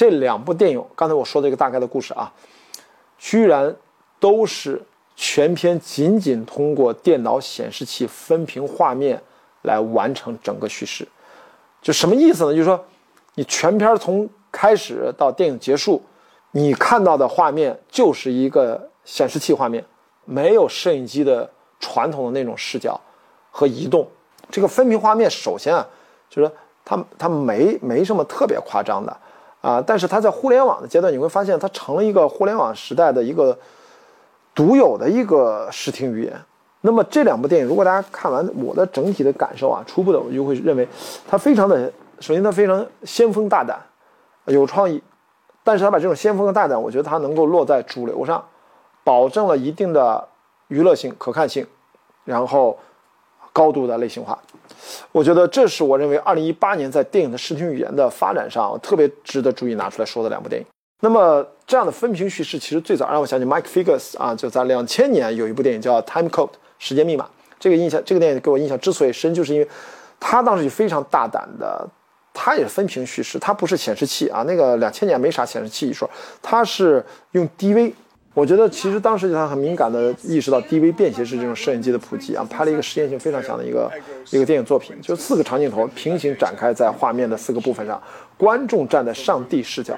[0.00, 2.32] 这两部电影，刚才我说的一个大概的故事啊，
[3.18, 3.76] 居然
[4.18, 4.82] 都是
[5.14, 9.22] 全片仅仅通过电脑显示器分屏画面
[9.60, 11.06] 来完成整个叙事。
[11.82, 12.52] 就什么意思呢？
[12.52, 12.82] 就是说，
[13.34, 16.02] 你全片从开始到电影结束，
[16.52, 19.84] 你看到的画面就是一个显示器画面，
[20.24, 22.98] 没有摄影机的传统的那种视角
[23.50, 24.08] 和移动。
[24.50, 25.86] 这个分屏画面，首先啊，
[26.30, 26.50] 就是
[26.86, 29.14] 它它没没什么特别夸张的
[29.60, 33.58] 啊，但是它在互联网的阶段，你会发现它成了一个互联网时代的一个
[34.54, 36.32] 独有的一个视听语言。
[36.80, 40.88] 那么这两部电影，如果大家看完，我的整体的感受啊，初步的我就会认为，
[41.28, 43.78] 它非常的，首先它非常先锋大胆，
[44.46, 45.02] 有创意，
[45.62, 48.42] 但是它把这种先锋和大胆，我觉得它能够落在主流上，
[49.04, 50.26] 保证了一定的
[50.68, 51.66] 娱乐性、可看性，
[52.24, 52.78] 然后
[53.52, 54.38] 高度的类型化。
[55.12, 60.66] 我觉得这是我认为二零一八年在电影的视听语言的发展上特别值得注意拿出来说的两部电影。
[61.02, 67.28] 那么这样的分屏叙事，其实最早让我想起 Mike Figgis 啊，就在两千年有一部电影叫《Time Code》时间密码。
[67.58, 69.68] 这个印象，这个电影给我印象之所以深，就是因为
[70.18, 71.88] 他当时就非常大胆的，
[72.34, 76.08] 他也是分屏叙事，他不是显示器啊，那个两千年没啥显示器一说，
[76.42, 77.92] 他是用 DV。
[78.32, 83.90] 我觉得其实当时他很敏感的意识到 DV 便携式这种摄影机的普及啊，拍了一个实验性非常强的一个
[84.30, 88.00] 一个电影作品，就四个长镜头平行展开在画面的四个部分上，
[88.38, 89.96] 观众站在上帝视角，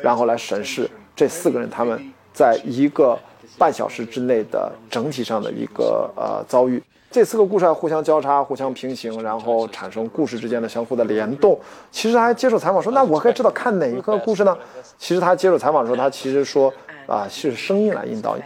[0.00, 2.00] 然后来审视这四个人他们
[2.32, 3.18] 在一个
[3.58, 6.80] 半小时之内的整体上的一个呃遭遇。
[7.10, 11.58] 这四个故事还互相交叉、互相平行，然后产生故事之间的相互的联动。
[11.92, 14.56] 其实他还接受采访说：“那我该知道看哪一个故事呢？”
[14.98, 16.72] 其实他接受采访的时候，他其实说。
[17.06, 18.42] 啊，是声音来引导你，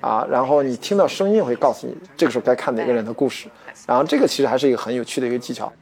[0.00, 3.48] 啊，然后你听到声音会告诉你这个时候该看哪个人的故事，
[3.86, 5.72] 然后这个其实还是一个很有趣的一个技巧。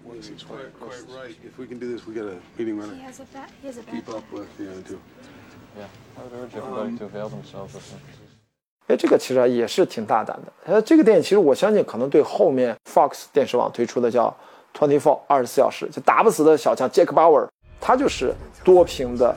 [8.86, 10.52] 哎，这个其实也是挺大胆的。
[10.66, 14.36] 呃，这个电影其实我相信可能对后面 Fox 电视网推出的叫
[14.76, 17.48] Twenty Four 二十四小时就打不死的小强 Jack Bauer，
[17.84, 19.36] 它就是多屏的。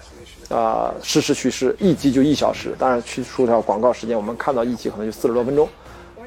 [0.49, 5.67] 啊，实时叙事一集就一小时，当然去除掉广告时间，我们看到一集可能就四十多分钟。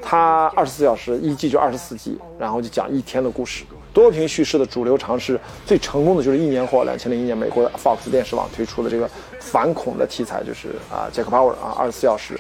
[0.03, 3.65] 它二十四小时一季就二十四集，然后就讲一天的故事。
[3.95, 9.09] 多屏叙事的主流尝试最成功的就是一年后，两千零一年美国的 Fox 电视网推出的这个
[9.41, 12.39] 反恐的题材，就是啊，Jack Bauer 啊，二十四小时。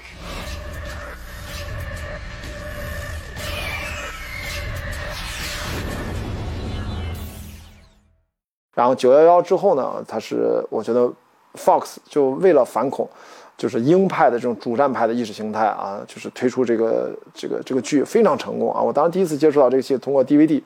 [8.80, 11.12] 然后九幺幺之后呢，它是我觉得。
[11.54, 13.10] Fox 就为了反恐，
[13.56, 18.80] 就是鹰派的这种主战派的意识形态啊，就是推出这个这个这个剧非常成功啊！
[18.80, 20.62] 我当时第一次接触到这个戏，通过 DVD，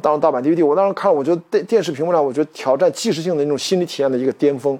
[0.00, 4.78] 当时盗版 DVD，我当时看，我觉得电电视屏幕上，我觉得挑战即时性的那种心理体验的一个巅峰。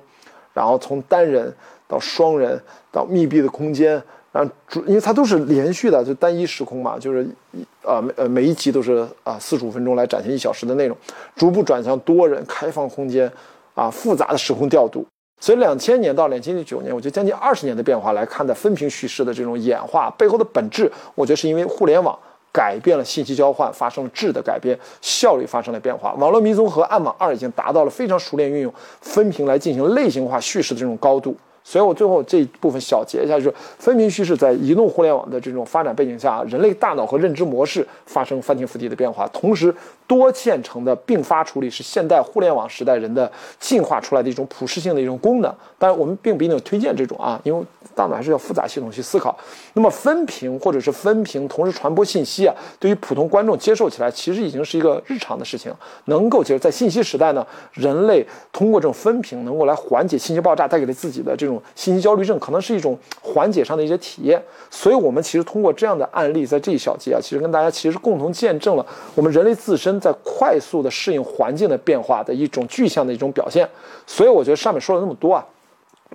[0.54, 1.52] 然后从单人
[1.88, 4.00] 到双人到密闭的空间，
[4.32, 10.96] 啊主因为它都是连续的，就单一时空嘛，就是一呃每呃每一集都是啊四十五分钟来展现一小时的内容，
[11.36, 13.30] 逐步转向多人开放空间
[13.74, 15.06] 啊复杂的时空调度。
[15.38, 22.16] 所以两千年到两千零九年，我觉得将近二十年的变化来看待分屏叙事的这种演化背后的本质，我觉得是因为互联网
[22.52, 26.12] 改变了信息交换，发生了质的改变，效率发生了变化。
[26.14, 31.36] 网络迷踪和暗网二已经达到了非常熟练运用分屏来进行类型化叙事的这种高度。
[31.64, 39.74] 所以我最后这一部分小结一下，就是分屏叙事在移动互联网的这种发展背景下，人类大脑和认知模式发生翻天覆地的变化，同时
[40.06, 45.54] 多线程的并发处理是现代互联网时代人的进化出来的一种普适性的一种功能。
[45.78, 49.36] 当然，我们并不一定推荐这种啊，因为大脑还是要复杂系统去思考。
[49.74, 55.72] 那么分屏或者是分屏同时传播信息啊，对于普通观众接受起来其实已经是一个日常的事情，
[56.06, 56.58] 能够接受。
[56.58, 61.51] 在信息时代呢，人类通过这种分屏能够来缓解信息爆炸带给了自己的这种。
[61.52, 73.68] 种信息焦虑症可能是一种缓解上的一些体验，所以我们其实通过这样的案例，在这一小节啊，其实跟大家其实共同见证了我们人类自身在快速的适应环境的变化的一种具象的一种表现。
[74.06, 75.46] 所以我觉得上面说了那么多啊，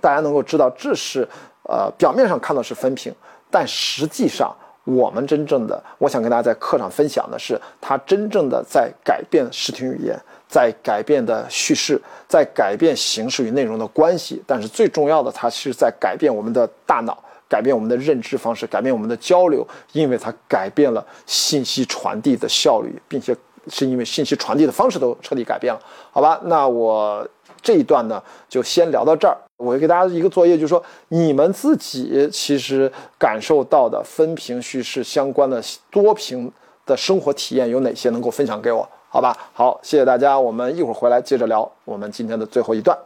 [0.00, 1.26] 大家能够知道这是
[1.62, 3.14] 呃表面上看到是分屏，
[3.50, 10.18] 但实际上我们真正的我想跟大家在课上分享的是，它真正的在改变视听语言。
[10.48, 23.36] 在改变的叙事，在改变形式与内容的关系，但是最重要的，它是在改变我们的大脑，改变我们的认知方式，改变我们的交流，因为它改变了信息传递的效率，并且
[23.68, 25.80] 是因为信息传递的方式都彻底改变了。
[26.10, 27.28] 好吧，那我
[27.60, 29.36] 这一段呢就先聊到这儿。
[29.58, 36.50] 我给大家一个作业，就是说你们自己其实感受到的分屏叙事相关的多屏
[36.86, 38.88] 的生活体验有哪些，能够分享给我？
[39.10, 42.98] 好吧，好，谢谢大家，我们一会儿回来接着聊我们今天的最后一段。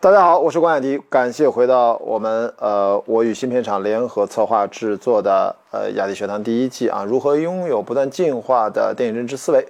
[0.00, 9.68] 大家好，我是关雅迪，感谢回到我们呃我与新片厂联合策划制作的呃雅迪学堂第一季啊，如何拥有不断进化的电影认知思维？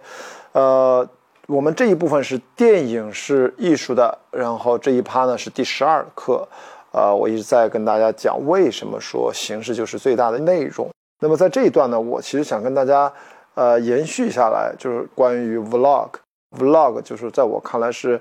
[0.53, 1.07] 呃，
[1.49, 6.49] 我们这一部分是电影是艺术的，然后这一趴呢是第十二课，
[6.93, 10.89] 呃，我一直在跟大家讲为什么说形式就是最大的内容。
[11.21, 13.13] 那么在这一段呢，我其实想跟大家
[13.55, 18.21] 呃延续下来，就是关于 vlog，vlog 就是在我看来是。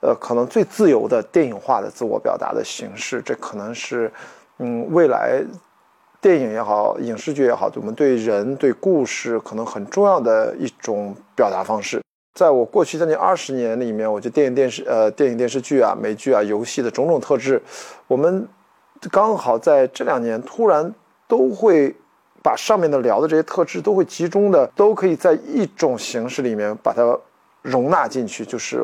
[0.00, 4.12] 呃，可能最自由的电影化的自我表达的形式，这可能是，
[4.58, 5.42] 嗯，未来
[6.20, 12.02] 电影也好，影视剧也好，我们对人、对故事可能很重要的一种表达方式。
[12.34, 17.60] 在我过去将近二十年里面，我觉得电影、电视、呃，电影、电视剧啊、美剧啊、游戏的种种特质，
[18.06, 18.46] 我们
[19.10, 20.94] 刚好在这两年突然
[21.26, 21.96] 都会
[22.46, 27.02] 把上面的聊的这些特质都会集中的，都可以在一种形式里面把它
[27.62, 28.80] 容纳进去，就是。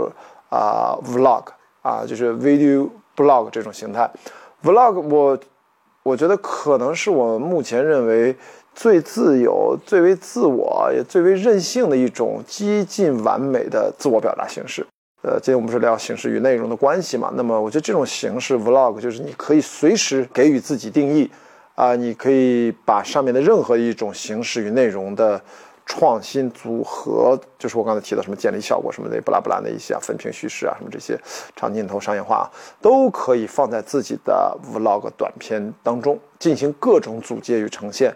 [0.54, 1.44] 啊，vlog
[1.80, 2.86] 啊，就是 video
[3.16, 4.10] blog 这种形态
[4.62, 5.38] ，vlog 我
[6.02, 8.36] 我觉得可能是我目前认为
[8.74, 14.86] 最自由、最为自我也最为任性的一种接近完美的自我表达形式。
[15.22, 17.32] 呃，今天我们是聊形式与内容的关系嘛？
[17.34, 21.30] 那么我觉得这种形式 vlog 就是你可以随时给予自己定义
[21.74, 25.40] 啊，你可以把上面的任何一种形式与内容的。
[25.84, 31.18] 创新组合就是我刚才提到什么建立效果什么的，不拉不拉的一些啊，分屏叙事啊，什么这些
[31.56, 32.48] 长镜头商业化
[32.80, 38.14] 都可以放在自己的 vlog 短片当中进行各种组接与呈现，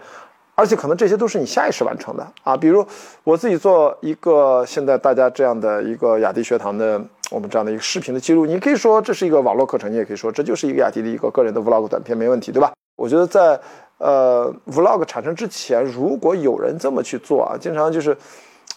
[0.54, 2.57] 而且可能这些都是你下意识完成的啊。
[2.57, 2.86] 比如
[3.24, 12.72] 我自己做一个现在大家这样的一个雅迪学堂的我们这样的一个视频的记录，你可以说这是一个网络课程，你也可以说这就是一个雅迪的一个个人的 vlog 短片，没问题，对吧？
[12.97, 13.61] 我觉得在。
[13.99, 18.14] 呃，vlog 产生之前，如果有人这么去做啊，经常就是，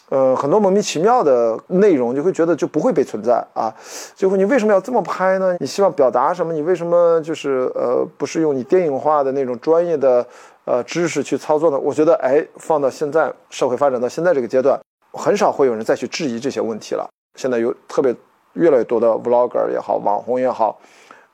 [0.08, 3.70] 呃，很多莫名其妙的内容，就会觉得就不会被存在啊。
[4.14, 5.54] 最后你为什么要这么拍呢？
[5.60, 6.54] 你希望表达什么？
[6.54, 10.26] 你为什么就是呃，不是用你电影化的那种专业的
[10.64, 11.78] 呃知识去操作呢？
[11.78, 14.80] 我觉得，哎，放到现在社会发展到现在这个阶段，
[15.12, 17.06] 很少会有人再去质疑这些问题了。
[17.34, 18.16] 现在有特别
[18.54, 20.80] 越来越多的 vlogger 也好，网红也好。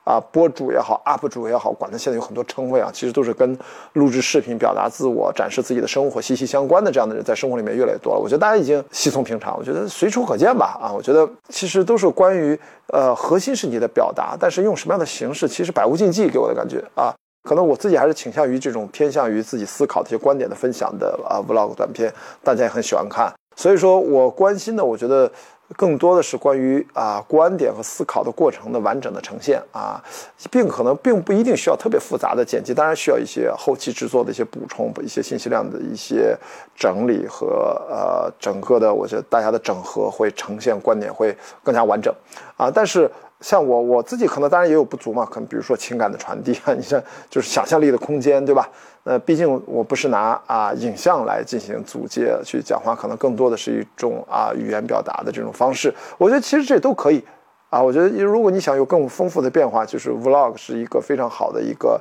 [0.06, 3.58] 啊，博主也好，UP 主也好，管他现在有很多称谓啊，其实都是跟
[3.94, 8.20] 录制视频、表达自我、展示自己的生活息息相关的这样的人，在生活里面越来越多了。
[8.20, 10.78] 我觉得大家已经稀松平常，我觉得随处可见吧。
[10.80, 12.56] 啊，我觉得其实都是关于，
[12.92, 23.32] 呃，核心是你的表达，但是用什么样的形式，其实百无禁忌，给我的感觉啊，可能我自己还是倾向于这种偏向于自己思考的一些观点的分享的啊 Vlog 短片，大家也很喜欢看。
[23.56, 25.28] 所以说我关心的，我觉得。
[25.74, 30.00] 更多的是关于啊观点和思考的过程的完整的呈现啊，
[30.48, 36.38] 并可能并不一定需要特别复杂的剪辑，当然需要一些后期制作的一些补充，一些信息量的一些
[36.76, 42.14] 整理和呃整个的，我觉得大家的整合会呈现观点会更加完整
[42.56, 42.70] 啊。
[42.72, 48.68] 但是像我我自己可能当然也有不足嘛，可能比如说情感的传递啊， 你像就是想象力的空间，对吧？
[49.04, 55.94] 呃，毕竟我不是拿啊影像来进行组接去讲话，可能更多的是一种啊语言表达的这种方式。
[56.18, 57.22] 我觉得其实这都可以，
[57.70, 62.00] 啊，我觉得如果你想有更丰富的变化，就是 vlog 是一个非常好的一个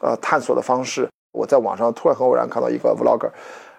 [0.00, 1.06] 呃探索的方式。
[1.32, 3.28] 我在网上突然很偶然看到一个 vlogger，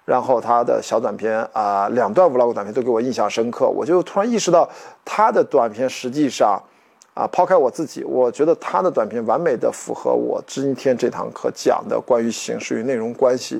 [0.05, 4.69] 然后他的小短片啊两段 vlog 短片都给我印象深刻，我就突然意识到
[5.03, 6.61] 他的短片实际上。
[7.17, 13.59] 啊，抛开我自己，我觉得他的短片完美的符合我今天这堂课讲的关于形式与内容关系，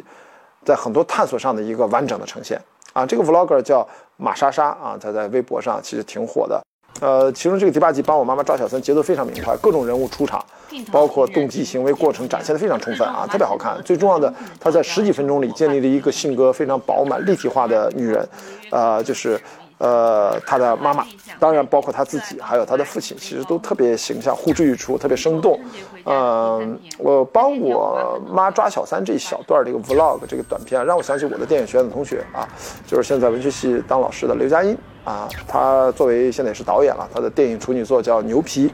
[0.63, 2.61] 在很多探索上的一个完整的呈现。
[2.93, 3.87] 啊，这个 vlogger 叫
[4.17, 6.61] 马莎莎啊，她在微博上其实挺火的。
[6.99, 10.43] 呃，其中这个第八集帮我妈妈抓小三，节奏非常明快，各种人物出场，
[10.91, 13.81] 包括动机、行为、过程展现的非常充分啊，特别好看。
[13.83, 18.29] 最重要的，她在十几分钟里建立了一个性格非常饱满、立体化的女人，
[18.69, 19.41] 呃，就是。
[19.80, 21.05] 呃，他的妈妈，
[21.39, 25.59] 当然包括他自己，还有他的父亲，其实都特别形象，呼之欲出，特别生动。
[26.05, 32.47] 嗯，我帮我妈抓小三这一小段这个 vlog 这个短片，让我想起我的电影学院的同学啊，
[32.88, 38.67] 就是现在文学系当老师的刘佳音啊，他作为现在也是导演了，他的电影处女作叫《牛皮》，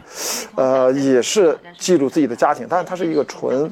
[0.56, 3.70] 呃，也是记录自己的家庭，但是他是一个纯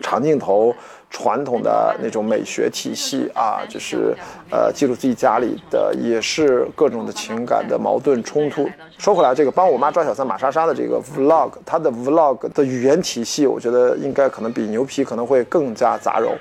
[0.00, 0.72] 长镜头。
[1.12, 4.16] 传统的那种美学体系啊，就是
[4.50, 8.66] 呃记录自己家里的，也是各种的情感的矛盾冲突。
[8.96, 16.32] 说回来，这个帮我妈抓小三马莎莎的这个 vlog，它的 vlog 的语言体系，我觉得应该可能比牛皮可能会更加杂糅，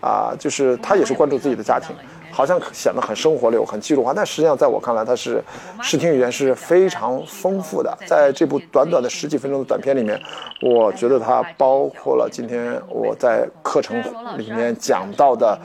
[0.00, 1.94] 啊，就是他也是关注自己的家庭。
[2.38, 5.42] 好像显得很生活流、很记录化，但实际上在我看来，它是
[5.82, 7.92] 视听语言是非常丰富的。
[8.06, 10.16] 在这部短短的十几分钟的短片里面，
[10.62, 14.00] 我觉得它包括了今天我在课程
[14.38, 15.58] 里面讲到的，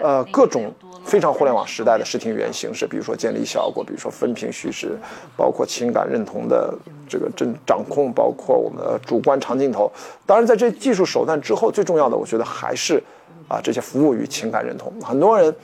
[0.00, 0.68] 呃，各种
[1.04, 4.98] 非常互联网时代的视听语言形式，比如说建立效果，比如说分屏叙事，
[5.36, 6.74] 包括情感认同的
[7.08, 9.88] 这个真掌控，包括我们的主观长镜头。
[10.26, 13.00] 当然，在这技术手段之后，最重要的，我觉得还是
[13.46, 14.92] 啊这些服务于情感认同。
[15.00, 15.54] 很多人。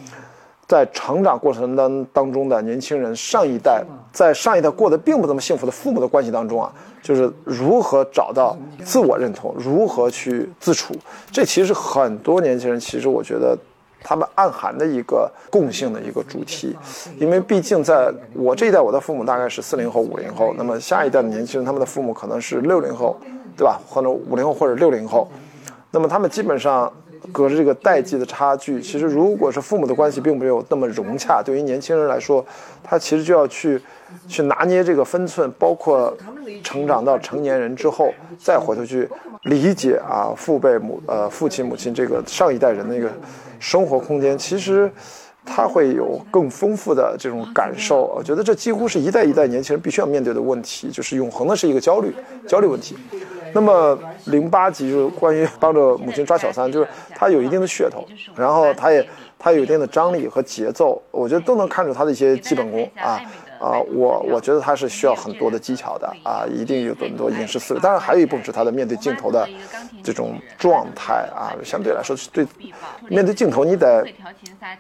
[0.72, 10.94] 在成长过程当当中的年轻人，上一代在上一代过得并不怎么幸福的父母的关系当中啊，就是如何找到自我认同，如何去自处，
[11.30, 13.54] 这其实很多年轻人其实我觉得
[14.02, 16.74] 他们暗含的一个共性的一个主题，
[17.18, 23.14] 因为毕竟在我这一代，我的父母大概是四零后、五零后，那么下一代的年轻人，他们的父母可能是六零后，
[23.58, 23.78] 对吧？
[23.86, 25.30] 或者五零后或者六零后，
[25.90, 26.90] 那么他们基本上。
[27.30, 32.44] 隔着这个代际的差距，其实如果是父母的关系并没有那么融洽，对于年轻人来说，
[32.82, 33.80] 他其实就要去
[34.26, 36.16] 去拿捏这个分寸，包括
[36.64, 39.08] 成长到成年人之后，再回头去
[39.44, 43.10] 理解啊父辈母呃父亲母亲这个上一代人的一个
[43.60, 44.90] 生活空间，其实
[45.44, 48.12] 他会有更丰富的这种感受。
[48.16, 52.12] 我觉得这几乎是一代一代年轻人必须要面对的问题，就是永恒的是一个焦虑
[52.46, 52.96] 焦虑问题。
[53.54, 59.06] 那么零八集就是关于帮着母亲抓小三，就是它有一定的噱头，然后它也
[59.38, 63.20] 它有一定的张力和节奏，我觉得都能看出它的一些基本功啊。
[63.62, 67.80] 啊，我我觉得他是需要很多的技巧的啊，一定有很多影视思维。
[67.80, 69.48] 当然，还有一部分是他的面对镜头的
[70.02, 72.44] 这种状态啊，相对来说是对
[73.08, 74.04] 面对镜头，你得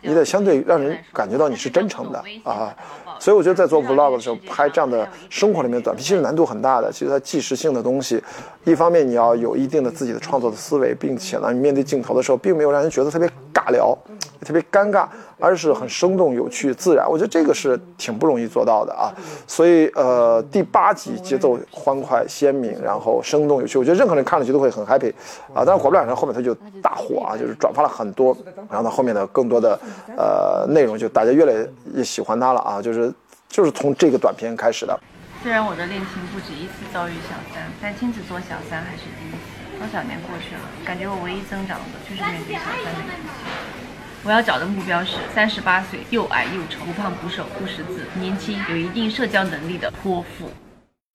[0.00, 2.74] 你得相对让人感觉到你是真诚的啊。
[3.20, 6.90] 所以我觉得在做 vlog 的时候拍这样的生活里面短片，其实难度很大的。
[6.90, 8.20] 其实它即时性的东西，
[8.64, 13.96] 一方面你要有一定的自己的创作的思维，并且呢，你面对镜头的时候，并没有让人觉得特别尬聊，
[14.44, 15.06] 特别尴尬。
[15.42, 19.10] 而是很生动、有趣、自然，我觉得这个是挺不容易做到的啊。
[19.44, 25.12] 所以，呃，第八集节奏欢快、鲜明，然后生动有趣，我觉得任何人看了去都会很 happy
[25.52, 25.64] 啊。
[25.66, 28.36] 但是果不了然，后面他就大火啊，就是转发了很多，
[28.70, 29.76] 然后呢，后面的更多的
[30.16, 31.52] 呃内容就大家越来
[31.92, 32.80] 越喜欢他了啊。
[32.80, 33.12] 就是
[33.48, 34.96] 就是从这个短片开始的。
[35.42, 39.36] 虽然我的恋情不止一次遭遇小三，但亲自做小三还是第一次。
[39.82, 43.91] 多少年过去了，感觉我唯一增长的就是面对小三的勇气。
[44.24, 50.46] 我要找的目标是三十八岁，又矮又丑，不胖不瘦，不识字，年轻，有一定社交能力的泼妇。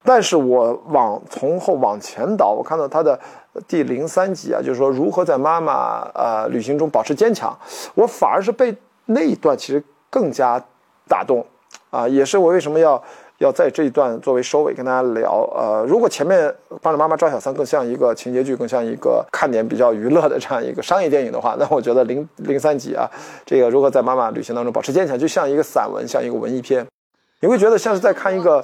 [0.04, 3.18] 但是我往从后往前倒，我看到他的
[3.66, 7.58] 第零三集啊，就是说如何在妈妈呃旅行中保持坚强，
[7.96, 10.62] 我反而是被那一段其实更加
[11.08, 11.46] 打动，
[11.90, 13.02] 啊，也是我为什么要。
[13.40, 23.08] 要在这一段作为收尾跟大家聊，呃，如果前面帮着妈妈抓小三更像一个情节剧，更像一个看点比较娱乐的这样一个商业电影的话，那我觉得零零三集啊，
[23.46, 26.84] 这个如何在妈妈旅行当中保持坚强，就像一个散文，像一个文艺片，
[27.42, 28.58] 你会觉得像是在看一个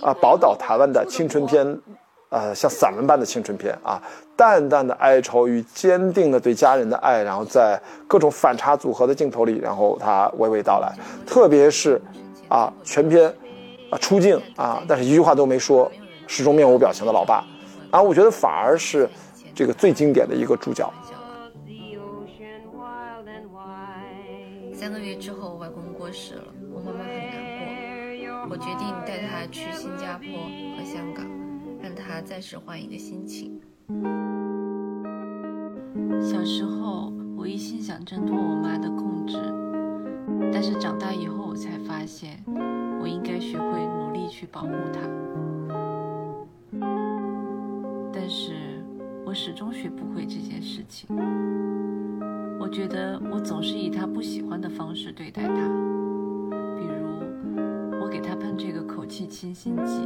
[0.00, 1.80] 啊宝岛台湾的青春片，
[2.28, 4.00] 呃，像散文般的青春片啊，
[4.36, 10.94] 淡淡的哀愁与坚定的对家人的爱，然后在各种反差组合的镜头里，然后它娓娓道来，
[11.26, 12.00] 特别是
[12.48, 13.34] 啊全片。
[13.90, 15.90] 啊，出镜啊，但是一句话都没说，
[16.26, 17.44] 始终面无表情的老爸，
[17.90, 19.08] 啊，我觉得反而是
[19.54, 20.90] 这个最经典的一个主角。
[24.72, 28.48] 三个月之后，外公过世了，我妈妈很难过。
[28.50, 30.26] 我决定带她去新加坡
[30.76, 31.26] 和香港，
[31.82, 33.60] 让她暂时换一个心情。
[36.22, 39.36] 小时候，我一心想挣脱我妈的控制，
[40.52, 42.42] 但是长大以后，我才发现。
[43.02, 45.00] 我应该学会努力去保护他，
[48.12, 48.84] 但是
[49.24, 51.08] 我始终学不会这件事情。
[52.58, 55.54] 我觉得我总是以他不喜欢的方式对待他，
[56.76, 57.22] 比如
[58.02, 60.04] 我给他喷这个口气清新剂，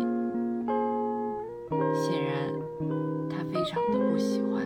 [1.93, 2.53] 显然
[3.29, 4.65] 他非常的不喜欢。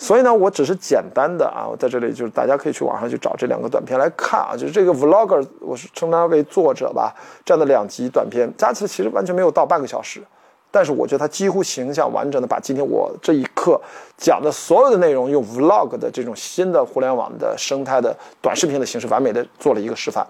[0.00, 7.12] 所以呢，我只是简单的啊，我在这里就是大家可以去网上去找这两个短片来看啊，就是这个 vlogger，我是称他为作者吧，
[7.44, 10.22] 这样的两集短片加起来其实完全没有到半个小时，
[10.70, 13.80] 但是我觉得他几乎形象完整的把今天我这一刻
[14.16, 20.24] 讲的所有的内容用 vlog 的这种新的互联网的生态的短视频的形式完美的做了一个示范。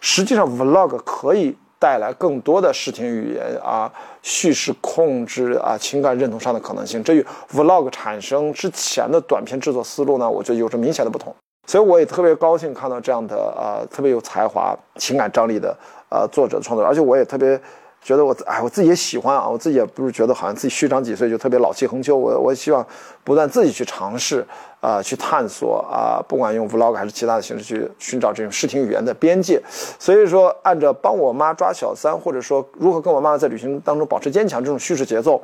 [0.00, 1.56] 实际上 vlog 可以。
[1.78, 11.34] 带来更多的视听语言啊，叙事控制啊，情感认同上的可能性，这与 vlog 产生之前的短片制作思路呢，我觉得有着明显的不同。
[11.66, 15.76] 所以我也特别高兴看到这样的呃特别有才华、情感张力的
[16.10, 17.60] 呃作者创作，而且我也特别。
[18.02, 22.16] 觉得我哎，我自己也喜欢啊，我自己也不是觉得好像自己虚长几岁就特别老气横秋。
[22.16, 22.86] 我我希望
[23.22, 24.46] 不断自己去尝试
[24.80, 29.60] 啊，去探索啊，不管用 vlog 还是其他的形式去寻找这种视听语言的边界。
[29.98, 35.42] 所以说，按照帮我妈抓小三，或者说如何跟我妈妈在旅行当中保持坚强这种叙事节奏，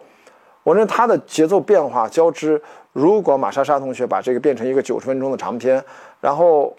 [0.62, 5.84] 我认为它的节奏变化交织，如果马莎莎同学把这个变成一个九十分钟的长篇，
[6.20, 6.74] 然后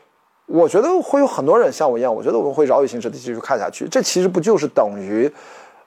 [0.48, 3.88] 我觉得会有很多人像我一样，我觉得我们会饶有兴致的继续看下去。
[3.88, 5.32] 这其实不就是等于，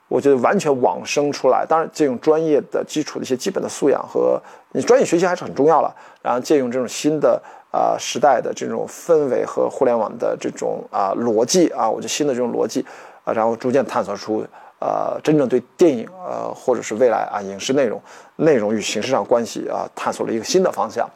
[0.09, 1.65] 我觉得完全往生出来。
[1.69, 4.41] 当然，借用专业的基础的一些基本的素养和
[4.73, 5.95] 你专业学习还是很重要了。
[6.23, 7.41] 然后借用这种新的
[7.71, 12.85] 啊、时代的这种氛围和互联网的这种啊、逻辑啊，我觉得新的这种逻辑
[13.25, 14.45] 啊，然后逐渐探索出
[14.81, 18.01] 呃真正对电影呃或者是未来啊影视内容
[18.37, 21.09] 内容与形式上关系啊探索了一个新的方向。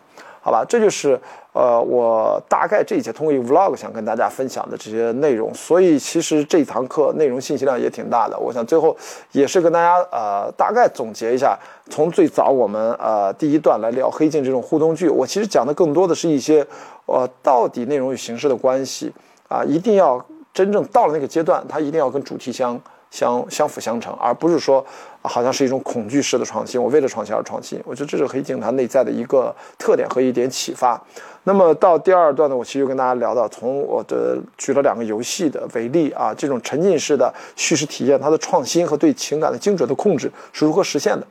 [0.43, 1.19] 好吧，这就是
[1.53, 5.53] 呃我大概这一节通过 vlog 想跟大家分享的这些内容。
[5.55, 8.39] 所以其实这一堂课内容信息量也挺大的。
[8.39, 8.97] 我想最后
[9.33, 11.59] 也是跟大家呃大概总结一下，
[11.91, 16.67] 从最早我们呃第一段来聊黑镜这种互动剧，我其实讲的更多的是一些
[17.07, 19.13] 呃到底内容与形式的关系
[19.49, 20.25] 啊，一定要
[20.55, 22.81] 真正到了那个阶段，它一定要跟主题相
[23.11, 24.85] 相相辅相成，而不是说、
[25.21, 26.83] 好像是一种恐惧式的创新。
[26.83, 30.99] 我为了创新而创新，我觉得这是黑镜它内在的一个特点和一点启发。
[31.45, 41.27] 那么到第二段呢，我其实跟大家聊到，从我的举了两个游戏的为例啊，这种沉浸式的叙事体验，它的创新和对情感的精准的控制是如何实现的。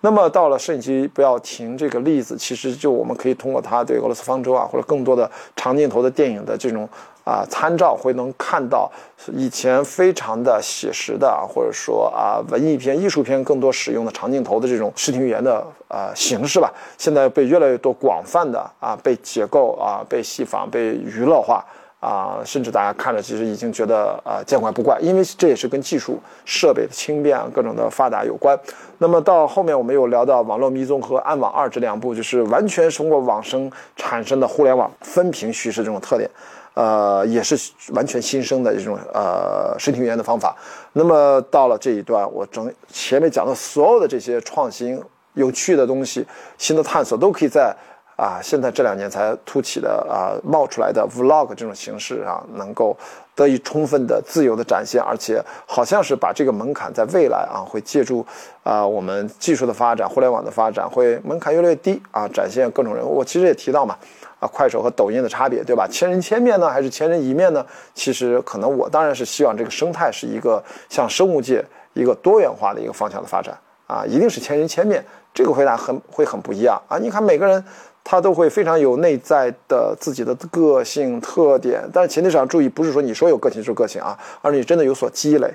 [0.00, 6.88] 那么到了摄影机不要停这个例子，其实就我们可以通过它对俄罗斯方舟啊，或者更多的长镜头的电影的这种
[7.24, 8.90] 啊参照，会能看到
[9.32, 21.64] 以前非常的写实的，或者说啊文艺片、艺术片更多使用的长镜头的这种视听语言的呃形式吧，现在被越来越多广泛的啊被解构啊被戏仿、被娱乐化。
[22.02, 28.58] 啊，甚至大家看着其实已经觉得啊见怪不怪，因为这也是跟技术设备的轻便各种的发达有关。
[28.98, 36.28] 那么到后面我们又聊到《网络迷踪》和《暗网二》这两部，就是完全通过网生产生的互联网分屏叙事这种特点，
[36.74, 37.56] 呃，也是
[37.94, 40.56] 完全新生的一种呃身体语言的方法。
[40.92, 45.02] 那么到了这一段，我整前面讲的所有的这些创新、
[45.34, 46.26] 有趣的东西、
[46.58, 47.74] 新的探索，都可以在。
[48.14, 52.96] 啊，现在这两年才凸起的啊冒出来的 vlog 这种形式啊，能够
[53.34, 58.24] 得以充分的自由的展现，而且好像是把这个门槛在未来啊会借助
[58.62, 63.16] 啊我们技术的发展、互联网的发展，会门槛越来越低啊，展现各种人物。
[63.16, 63.96] 我其实也提到嘛，
[64.42, 65.86] 啊快手和抖音的差别，对吧？
[65.88, 67.64] 千人千面呢，还是千人一面呢？
[67.94, 71.64] 其实可能我当然是希望这个生态是一个像生物界
[71.94, 75.04] 一个多元化的一个方向的发展啊，一定是千人千面。
[75.32, 76.98] 这个回答很会很不一样啊！
[76.98, 77.64] 你看每个人。
[78.04, 85.48] 他都会非常有内在的自己的个性特点，但是前提是要注意，不是说你说有个性就是个性啊，而你真的有所积累，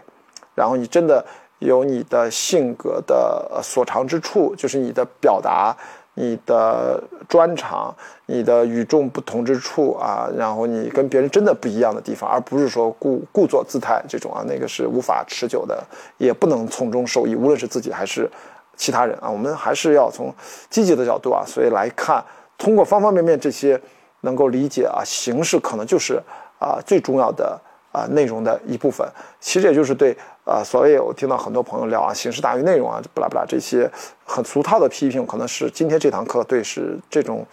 [0.56, 1.26] 然后你真的
[1.60, 5.76] 有你的性格的所长之处，就是你的表达、
[6.20, 7.96] 你的专长、
[8.26, 15.84] 你的与众不同之处啊，然后你跟别人真的不一样的地方，而不是说故故作姿态这种啊，那个是无法持久的，
[16.18, 18.28] 也不能从中受益，无论是自己还是
[18.76, 20.34] 其他人啊，我们还是要从
[20.70, 22.24] 积极的角度啊，所以来看。
[22.58, 23.80] 通过方方面面这些，
[24.22, 26.20] 能够理解啊，形式可能就是
[26.58, 27.62] 啊最重要的
[27.92, 29.08] 啊内容的一部分。
[29.40, 30.16] 其实也就是对
[30.46, 33.90] 啊，所谓我听到很多朋友聊啊，形式大于内容啊，不拉不拉这些
[34.26, 37.46] 很俗套的批评，可能是今天这堂课对是这种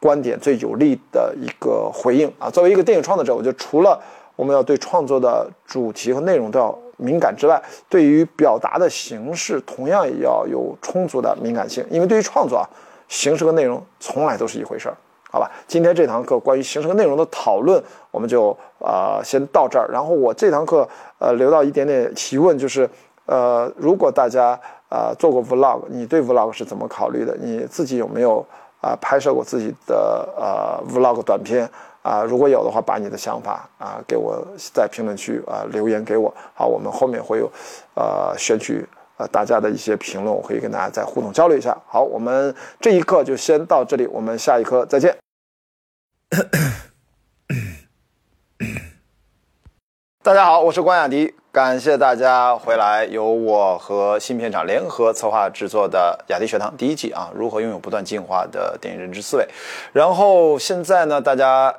[0.00, 2.50] 观点最有力的一个回应啊。
[2.50, 4.00] 作为一个电影创作者，我觉得除了
[4.36, 12.68] 我们要对创作的主题和内容都要敏感之外，对于表达的形式同样也要有充足的敏感性，因为对于创作啊。
[13.10, 14.94] 形式和内容从来都是一回事儿，
[15.38, 15.48] 好吧？
[15.68, 17.80] 今天这堂课关于形式和内容的讨论，
[18.10, 18.48] 我们就
[18.80, 19.88] 呃先到这儿。
[19.88, 20.88] 然后我这堂课
[21.20, 22.90] 呃留到一点点提问，就是
[23.26, 24.58] 呃如果大家
[24.88, 27.36] 呃做过 vlog，你对 vlog 是怎么考虑的？
[27.40, 28.44] 你自己有没有
[28.80, 31.70] 啊、拍摄过自己的呃 vlog 短片
[32.02, 36.34] 啊、如果有的话，把你的想法啊、给我在评论区啊、留言给我。
[36.52, 37.48] 好，我们后面会有
[37.94, 38.84] 呃选取。
[39.20, 41.76] 呃，大家的一些评论，我可以跟大家再互动交流一下。
[41.88, 45.27] 好，我们这一课就先到这里，我们下一课再见。
[50.22, 59.48] 大家好，我是关雅迪，感谢大家回来，由我和新片场联合策划制作的雅迪学堂第一季啊，如何拥有不断进化的电影认知思维。
[59.92, 61.74] 然后现在呢，大家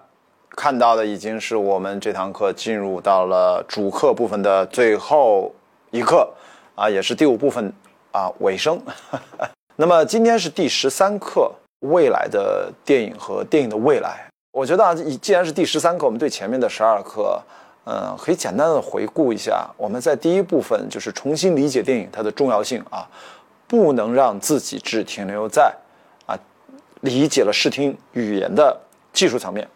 [0.56, 5.54] 看到的已经是我们这堂课进入到了主课部分的最后
[5.91, 6.34] 一课。
[6.76, 7.72] 啊，也是第五部分
[8.12, 8.82] 啊尾声。
[9.76, 14.28] 那么今天是第十三课，未来的电影和电影的未来。
[14.52, 17.41] 我觉得啊，既然是第十三课，我们对前面的十二课，
[17.86, 19.70] 嗯，可以简单的回顾一下。
[19.78, 23.08] 我们在第一部分就是重新理解电影它的重要性啊，
[23.68, 25.74] 不能让自己只停留在
[26.26, 26.38] 啊
[27.02, 28.76] 理解了视听语言的
[29.14, 29.68] 技术层面，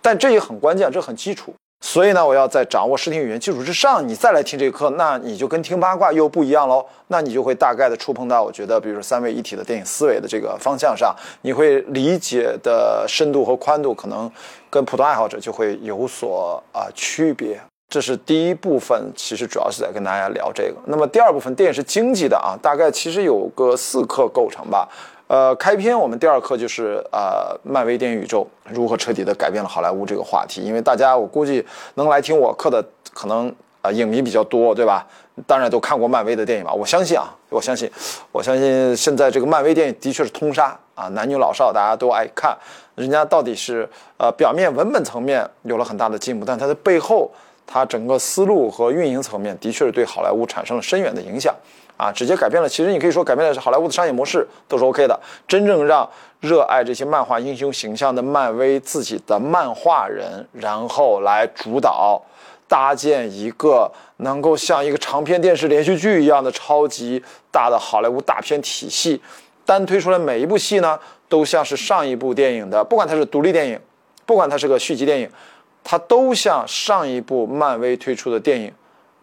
[0.00, 1.54] 但这也很关键，这很基础。
[1.84, 6.86] 所以呢，我要在掌握视听语言基础之上，你再来听这个课，那你就跟听八卦又不一样喽。
[7.08, 11.12] 那你就会大概的触碰到，我觉得，比如说三位一体的电影思维的这个方向上，
[11.42, 14.30] 你会理解的深度和宽度，可能
[14.70, 17.60] 跟普通爱好者就会有所啊区别。
[17.88, 20.76] 这是第一部分，其实主要是在跟大家聊这个。
[20.86, 24.88] 那么第二部分，电影是经济的啊，大概其实有个四课构成吧。
[25.32, 30.60] 呃，开篇我们第二课就是呃，漫威电影宇宙如何彻底的改变了好莱坞这个话题。
[30.60, 31.64] 因为大家我估计
[31.94, 35.06] 能来听我课的可能啊影迷比较多，对吧？
[35.46, 36.74] 当然都看过漫威的电影吧。
[36.74, 37.90] 我相信啊，我相信，
[38.30, 42.54] 我相信现在这个漫威电影的确是通杀啊，男女老少大家都爱看。
[42.94, 47.32] 人家到底是呃表面文本层面有了很大的进步，但它的背后。
[47.66, 51.54] 它整个思路和运营层面的确是对好莱坞产生了深远的影响，
[51.96, 52.68] 啊，直接改变了。
[52.68, 55.18] 其实你可以说改变的是好莱坞的商业模式，都是 OK 的。
[55.46, 56.08] 真正让
[56.40, 62.20] 热爱这些漫画英雄形象的漫威自己的漫画人，然后来主导
[62.68, 69.20] 搭建一个能够像一个长篇电视连续剧一样的超级大的好莱坞大片体系，
[69.64, 70.98] 单推出来每一部戏呢，
[71.28, 73.78] 都像是上一部电影的，不管它是独立电影，
[74.26, 75.30] 不管它是个续集电影。
[75.84, 78.72] 它都像上一部漫威推出的电影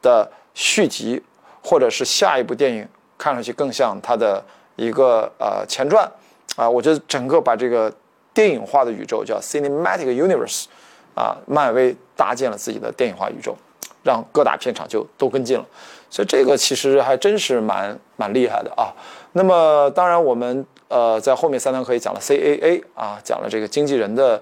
[0.01, 1.22] 的续集，
[1.64, 2.88] 或者是下一部电影，
[3.18, 4.43] 看上去更像它的
[4.76, 6.10] 一个呃前传，
[6.55, 7.91] 啊，我觉得整个把这个
[8.34, 10.66] 电影化的宇宙叫 Cinematic Universe，
[11.16, 13.55] 啊，漫威搭建了自己的电影化宇宙，
[14.03, 15.66] 让各大片场就都跟进了，
[16.10, 18.91] 所以这个其实还真是蛮蛮厉害的啊。
[19.34, 24.41] 那么当然我们呃在后面三堂课也讲了 CAA 啊，讲了这个经纪人的。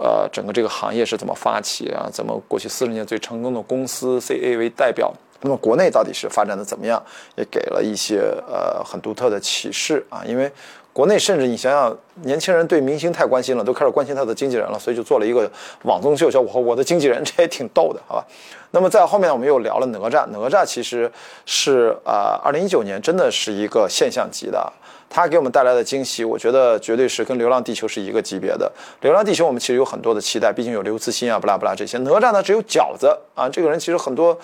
[0.00, 2.08] 呃，整个这个行业是怎么发起啊？
[2.12, 5.12] 怎么过去四十年最成功的公司 CA 为代表？
[5.42, 7.02] 那么国内到底是发展的怎么样？
[7.36, 10.22] 也给了一些呃很独特的启示啊。
[10.26, 10.50] 因为
[10.92, 15.50] 国内甚至你想想，年轻人对明星太关心了，都开始关心他的经纪人了，所以就做了一个
[15.82, 18.24] 网综秀，叫我和我的经纪人，这也挺逗的，好吧？
[18.72, 21.10] 那么在后面我们又聊了哪吒，哪吒其实
[21.44, 24.72] 是呃二零一九年真的是一个现象级的。
[25.08, 28.70] 它给我们带来的惊喜，我觉得绝对是跟《流浪地球》是一个级别的。
[29.02, 31.96] 《流浪地球》我们其实有很多的期待，毕竟有刘慈欣啊，不拉不拉这些。
[31.98, 34.36] 哪吒呢，只有饺子啊，这个人其实很多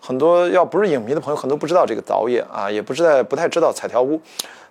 [0.00, 4.20] 很多，要不是影迷的朋友，很多不知道这个导演啊，也不知道不太知道彩条屋。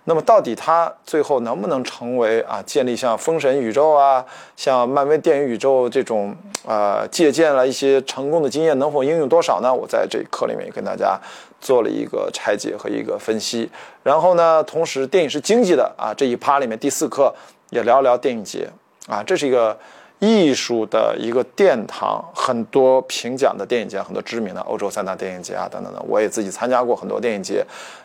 [0.08, 4.24] 那么到底他最后能不能成为啊，建立像封神宇宙啊，
[4.56, 6.32] 像漫威电影宇宙这种
[6.64, 9.74] 啊，借鉴了一些成功的经验，能否应用多少呢？
[9.74, 11.18] 我在这一课里面也跟大家
[11.66, 13.68] 做了一个拆解和一个分析。
[14.02, 17.34] 然后呢，同时电影是经济的啊，这一趴里面第四课
[17.70, 18.68] 也聊聊电影节
[19.08, 19.76] 啊，这是一个。
[20.18, 27.62] 艺术的一个殿堂，很多评奖的电影节，很多知名的欧洲三大电影节啊，等等的，我也自己参加过很多电影节，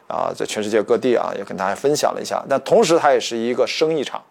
[0.09, 2.43] 啊，在全世界各地啊，也跟大家分享了一下。
[2.49, 4.22] 但同时，它也是一个生意场，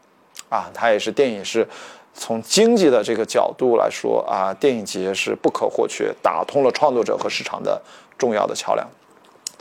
[0.51, 1.67] 啊，它也是电影是
[2.13, 7.81] 从经济的这个角度来说啊，电影节是不可或缺，打通了创作者和市场的
[8.19, 8.87] 重要的桥梁。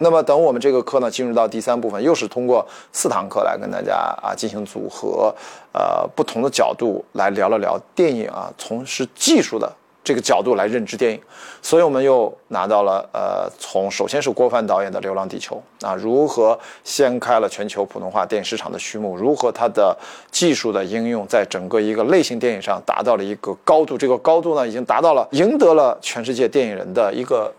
[0.01, 3.93] 那么，等我们这个课呢进入到第三部分，又是通过四堂课来跟大家
[4.23, 5.33] 啊进行组合，
[5.73, 9.69] 呃，不同的角度来聊了聊电影啊，从是技术的
[10.01, 11.19] 这个角度来认知电影。
[11.61, 19.95] 所以，我们又拿到了呃，从首先是郭帆导演的《流浪地球》啊，如何掀开了全球普通话电影市场的序幕，如何它的
[20.31, 27.53] 技术的应用在整个一个类型电影上达到了一个高度，这个高度呢，已经达到了赢得了全世界电影人的一个。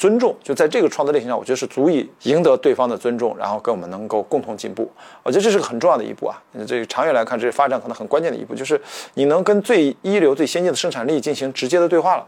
[0.00, 4.90] 尊重就在这个创作类型上，我觉得是足以赢得对方的尊重，然后跟我们能够共同进步。
[5.22, 6.42] 我觉得这是个很重要的一步啊！
[6.66, 8.80] 这个长远来看，这是发展可能很关键的一步，就是
[9.12, 12.26] 你能跟最一流、最先进的生产力进行直接的对话了，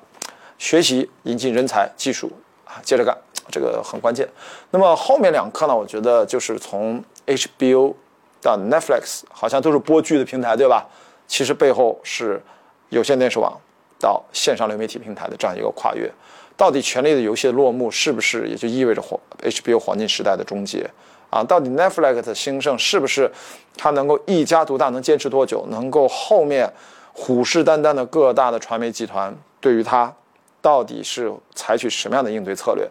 [0.59, 2.31] 学习、引进人才、技术
[2.67, 3.17] 啊，接着干，
[3.51, 4.29] 这个很关键。
[4.71, 7.95] 那么后面两课呢，我觉得就是从 HBO
[8.43, 10.87] 到 Netflix，好像都是播剧的平台，对吧？
[11.27, 12.39] 其实背后是
[12.91, 13.59] 有线电视网
[13.99, 16.13] 到线上流媒体平台的这样一个跨越。
[16.57, 20.89] 到底《权力的游戏》的落幕是不是也就意味着黄 HBO 黄金时代的终结
[21.31, 21.43] 啊？
[21.43, 23.31] 到底 Netflix 的兴盛是不是
[23.77, 25.67] 它能够一家独大，能坚持多久？
[25.71, 26.71] 能够后面
[27.13, 30.15] 虎视眈眈的各大的传媒集团对于它
[30.61, 32.89] 到底是采取什么样的应对策略？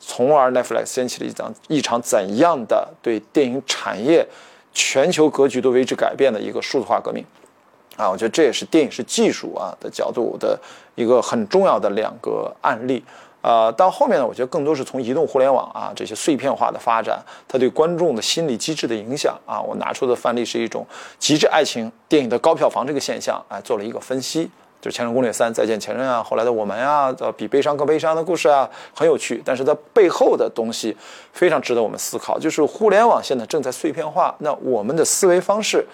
[0.00, 4.26] 从而 Netflix 掀起了一场一场怎样的对电影产业
[4.72, 7.24] 全球格局都为之改变的一个数字化革命？
[8.02, 10.58] 啊，我觉得这也是电影是技术啊的角度的
[10.96, 13.04] 一个很重要的两个案例。
[13.42, 19.60] 呃，到后面呢，我觉得更多是从移动互联网啊这些碎片化的发展，它对观众的心理机制的影响啊。
[19.60, 20.86] 我拿出的范例是一种
[21.18, 24.48] 极致爱情电影的高票房这个现象，哎，做了一个分析，
[24.80, 29.42] 就是《前任攻略三》《再见前任》啊，后来的我们啊，呃，比悲伤更悲伤的故事啊，很有趣。
[29.44, 30.96] 但是它背后的东西
[31.32, 35.84] 非常值得我们思考，就是互联网现在正在碎片化，那我们的思维方式。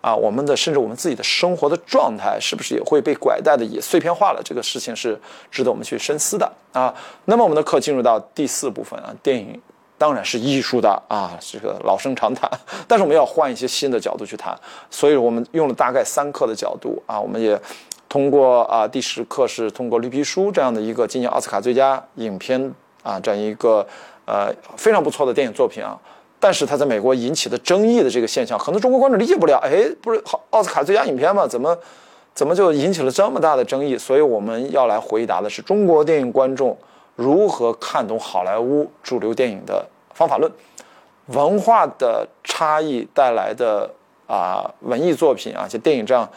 [0.00, 4.40] 啊，我们的甚至我们自己的生活的状态是不是也会被拐带的也碎片化了？
[4.44, 5.18] 这个事情是
[5.50, 6.94] 值得我们去深思的啊。
[7.24, 9.60] 那么我们的课进入到第四部分啊，电影
[9.98, 12.48] 当然是艺术的啊，这个老生常谈，
[12.86, 14.56] 但是我们要换一些新的角度去谈，
[14.88, 17.60] 所以我们用了大概三课的角度啊，我们也
[18.08, 22.72] 通过啊第十课是通过《绿皮书》这样的一个今年奥斯卡最佳影片
[23.02, 23.84] 啊这样一个
[24.24, 25.98] 呃非常不错的电影作品啊。
[26.40, 29.58] 但是它在美国引起的争议的这个现象，很多中国观众理解不了。
[29.58, 31.46] 哎，不是好奥斯卡最佳影片吗？
[31.46, 31.76] 怎么
[32.34, 33.98] 怎么就引起了这么大的争议？
[33.98, 36.76] 所以我们要来回答的是中国电影观众
[37.16, 39.84] 如何看懂好莱坞主流电影的
[40.14, 40.50] 方法论，
[41.26, 43.90] 文化的差异带来的
[44.28, 46.28] 啊文艺作品啊，且电影这样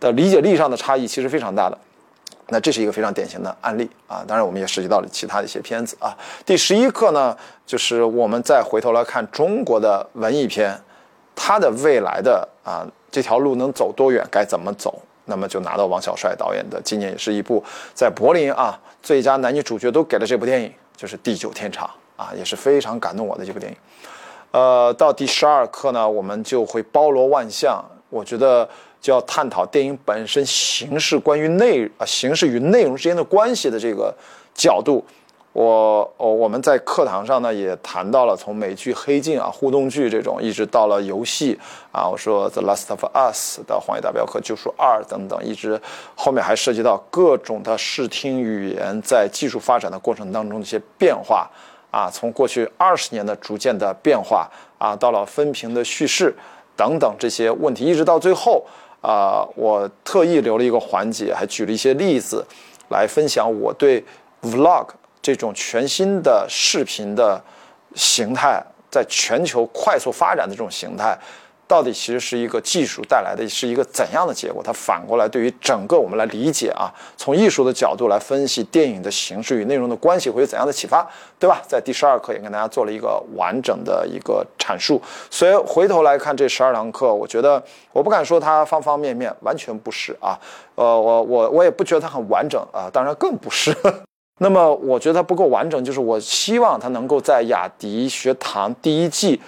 [0.00, 1.78] 的理解力上的差异其实非常大的。
[2.48, 6.14] 那这是一个非常典型的案例啊，当然我们也涉及到了其他的一些片子啊。
[6.44, 7.34] 第十一课呢，
[7.64, 10.78] 就是我们再回头来看中国的文艺片，
[11.34, 15.00] 它的未来的啊这条路能走多远，该怎么走？
[15.24, 17.64] 那么就拿到王小帅导演的，今年也是一部
[17.94, 21.88] 在柏林啊最佳男女主角都给了这部电影，就是《地久天长》
[22.22, 23.78] 啊，也是非常感动我的这部电影。
[24.50, 28.68] 呃，到第十二课呢，我们就会包罗万象，我觉得。
[29.04, 34.14] 就要探讨电影本身形式关于内啊形式与内容之间的关系的这个
[34.54, 35.04] 角度，
[35.52, 41.60] 我我我们在课堂上呢也谈到了从美剧《黑镜》啊互动剧这种，一直到了游戏
[41.92, 45.78] 啊，我说《The Last of Us》的《荒野大镖客：救赎二》等等，一直
[46.14, 51.46] 后面还涉及到各种的视听语言在技术发展的过程当中的一些变化
[51.90, 56.34] 啊，从过去二十年的逐渐的变化啊，到了分屏的叙事
[56.74, 58.64] 等等这些问题，一直到最后。
[59.04, 62.42] 啊，我特意留了一个环节，还举了一些例子，
[62.88, 64.02] 来分享我对
[64.42, 64.86] vlog
[65.20, 67.38] 这种全新的视频的
[67.94, 71.18] 形态，在全球快速发展的这种形态。
[71.66, 74.62] 到底其实是一个技术带来的是一个怎样的结果？
[74.62, 81.06] 它反过来对于整个我们来理解啊，从艺术的角度来分析电影的形式与内容的关系会有怎样的启发，
[81.38, 81.62] 对吧？
[81.66, 85.00] 在第十二课也跟大家做了一个完整的一个阐述。
[85.30, 87.62] 所以回头来看这十二堂课，我觉得
[87.92, 90.38] 我不敢说它方方面面完全不是啊，
[90.74, 93.74] 呃，我我我也不觉得它很完整啊，当然更不是。
[94.38, 99.40] 那么我觉得它不够完整，就是我希望它能够在雅迪学堂第一季。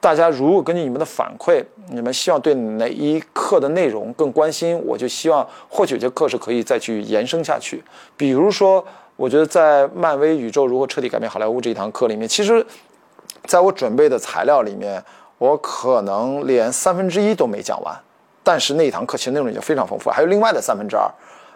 [0.00, 7.84] 大家如果根据你们的反馈，你们希望对哪一课的内容更关心，我就希望或许这课是可以再去延伸下去。
[8.16, 8.82] 比如说，
[9.16, 12.64] 我觉得在漫威宇宙如何彻底改变好莱坞这一堂课里面，其实
[13.44, 15.04] 在我准备的材料里面，
[15.36, 17.94] 我可能连三分之一都没讲完，
[18.42, 21.06] 但是那一堂课其实内容已经非常丰富，还有另外的三分之二。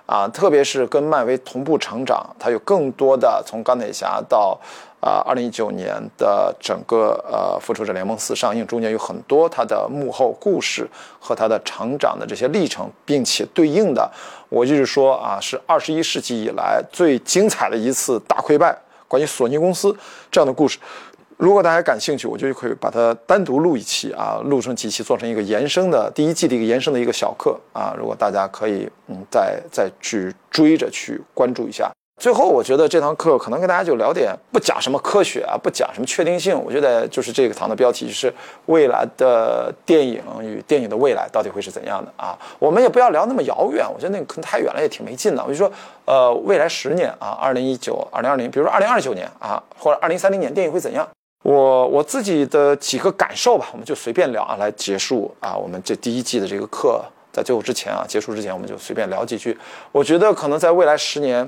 [0.06, 4.54] 啊，特别是跟漫威同步成长，它有更多的从钢铁侠到
[5.04, 10.88] 啊，二零一九年的整个呃复仇者联盟四上映中间有很多它的幕后故事
[11.20, 14.10] 和它的成长的这些历程，并且对应的，
[14.48, 18.74] 我就是说啊，是二十一世纪以来最精彩的一次大溃败，
[19.06, 19.94] 关于索尼公司
[20.30, 20.78] 这样的故事。
[21.36, 27.94] 如果大家感兴趣，我就可以把它单独录一期啊，录成几期，做成一个延伸的第一季的一个延伸的一个小课啊。
[27.98, 31.92] 如果大家可以嗯，再再去追着去关注一下。
[32.16, 36.58] 最后，我觉得这堂课可能跟大家就聊点不讲什么科学啊，不讲什么确定性。
[36.64, 38.32] 我觉得就是这个堂的标题就是
[38.66, 42.38] 未来的电影与电影的未来到底会是怎样的啊？
[42.58, 45.42] 我们也不要聊那么遥远，我觉得那个可能太远了，也挺没劲的。
[45.44, 45.70] 我就说，
[46.04, 51.06] 呃，未来十年啊，二零一九、二零二零，比如说二零二九年啊，或者二零三零年，电影会怎样？
[51.42, 59.58] 我我自己的几个感受吧，我们就随便聊啊，来结束啊，我们这第一季的这个课，在最后之前啊，结束之前，我们就随便聊几句。
[59.92, 61.46] 我觉得可能在未来十年，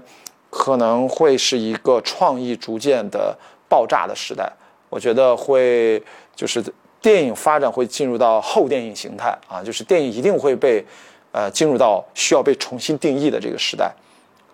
[0.51, 3.37] 可能会是一个创意逐渐的
[3.69, 4.51] 爆炸的时代。
[4.89, 6.03] 我觉得会
[6.35, 6.65] 就是
[7.01, 10.85] 电影发展会进入到后电影形态啊，就是电影一定会被
[11.33, 13.93] 呃进入到需要被重新定义的这个时代。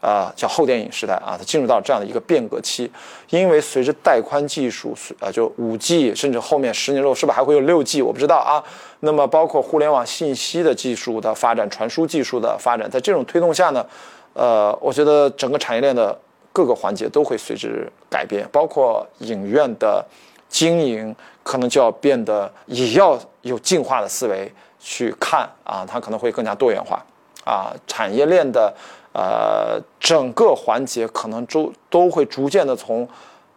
[0.00, 2.90] 啊，叫后电影时代啊，它进入到这样的一个变革期，
[3.30, 8.58] 因为随着带宽技术，啊，就五 G，甚至后面十年之后是不是还会有六 G，我不知道啊。
[8.98, 13.86] 那么包括互联网信息的技术的发展、传输技术的发展，在这种推动下呢，
[14.34, 16.18] 呃，我觉得整个产业链的
[16.52, 20.04] 各个环节都会随之改变，包括影院的
[20.48, 27.04] 经营可能就要变得也要有进化的思维去看啊，它可能会更加多元化
[27.44, 28.74] 啊，产业链的。
[29.14, 33.06] 呃，整个环节可能都都会逐渐的从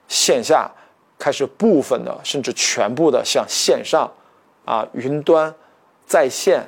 [0.10, 0.70] 线下
[1.18, 4.12] 开始，部分的甚至全部的向线上，
[4.66, 5.56] 啊，云端、
[6.06, 6.68] 在线、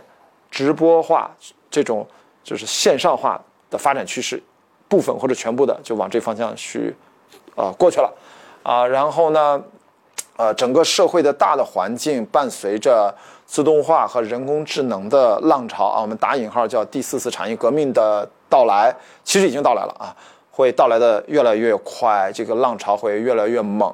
[0.50, 1.30] 直播化
[1.70, 2.08] 这种
[2.46, 4.42] 就是线上化的发展趋势，
[4.88, 6.96] 部分或者全部的就往这方向去，
[7.56, 8.14] 呃，过去了，
[8.64, 9.62] 啊，然后呢，
[10.38, 13.14] 呃，整个社会的大的环境伴随着
[13.46, 18.94] 自动化和人工智能的浪潮啊，我们打引号叫第四次产业革命的到来，
[19.24, 20.16] 其实已经到来了啊，
[20.52, 23.94] 会到来的越来越快，这个浪潮会越来越猛，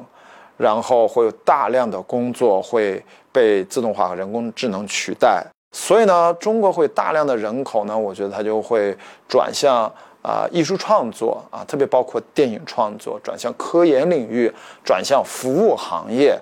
[0.57, 8.95] 然后会有大量的工作会被自动化和人工智能取代，所以呢，中国会大量的人口呢，我觉得它就会
[9.27, 9.91] 转向。
[10.23, 14.49] 啊，艺术创作啊，特别包括电影创作，转向科研领域，
[14.81, 16.39] 转向服务行业，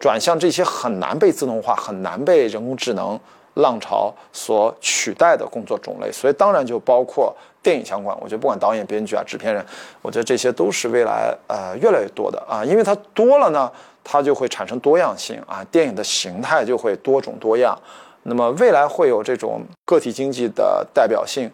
[0.00, 3.16] 转向这些很难被自动化、很难被人工智能
[3.54, 6.10] 浪潮所取代的工作种类。
[6.10, 8.16] 所以，当然就包括电影相关。
[8.20, 9.64] 我觉得，不管导演、编剧啊、制片人，
[10.02, 13.70] 我觉得这些都是未来呃越来越多的啊，因为它多了呢，
[14.02, 17.78] 它就会产生多样性啊，电影的形态就会多种多样。
[18.22, 21.50] 那么，未来会有这种个体经济的代表性。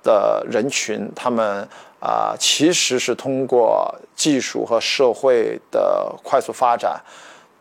[0.00, 1.68] 的人群，他们
[2.00, 6.98] 啊，其实是通过技术和社会的快速发展，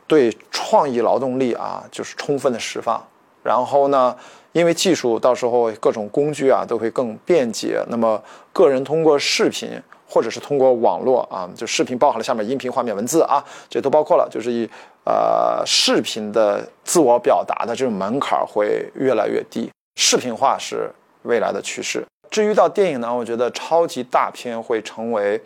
[0.05, 3.03] 对创意劳动力啊，就是充分的释放。
[3.43, 4.15] 然后呢，
[4.51, 8.21] 因为技术到时候各种工具啊都会更便捷，那么
[8.53, 9.69] 个人通过视频
[10.07, 14.69] 或者是通过网络啊，就视频包含了下面音频、画面、文字啊，这都包括了，就是以
[15.07, 20.91] 呃视频的自我表达的这种门槛会越来越低，视频化是
[21.21, 22.03] 未来的趋势。
[22.29, 25.41] 至于到电影呢，我觉得超级大片会成为，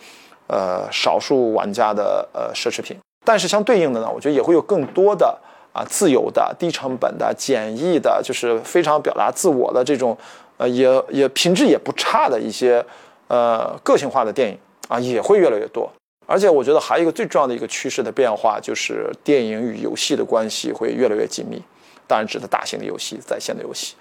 [0.48, 2.98] 呃，少数玩家的呃奢侈品。
[3.24, 5.38] 但是相对应的呢，我觉得也会有更多的
[5.74, 10.18] 啊自由的、低成本的、简易的，就是非常表达自我的这种，
[10.58, 12.84] 呃，也也品质也不差的一些
[13.28, 14.58] 呃个性化的电影
[14.88, 15.88] 啊，也会越来越多。
[16.32, 21.62] 而且我觉得还有一个最重要的一个趋势的变化，就是电影与游戏的关系会越来越紧密。
[22.08, 23.96] 当然，指的大型的游戏、在线的游戏。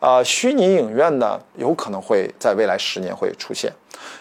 [0.00, 3.70] 呃，虚拟影院呢，有可能会在未来十年会出现，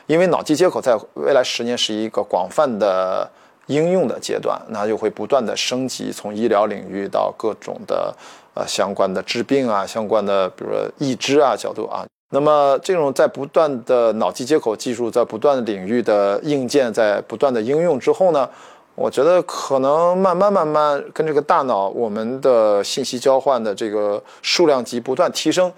[0.08, 3.30] 因为脑机接口在未来十年是一个广泛的
[3.68, 8.14] 应用的阶段，那就会不断的升级，从医疗领域到各种的
[8.54, 18.50] 呃相关的治病啊，相关的比如说义肢啊角度啊，那么这种在不断的脑机接口技术在不断的领域的硬件在不断的应用之后呢？
[18.96, 25.72] 我觉得可能慢慢慢慢跟这个大脑我们的信息交换的这个数量级不断提升，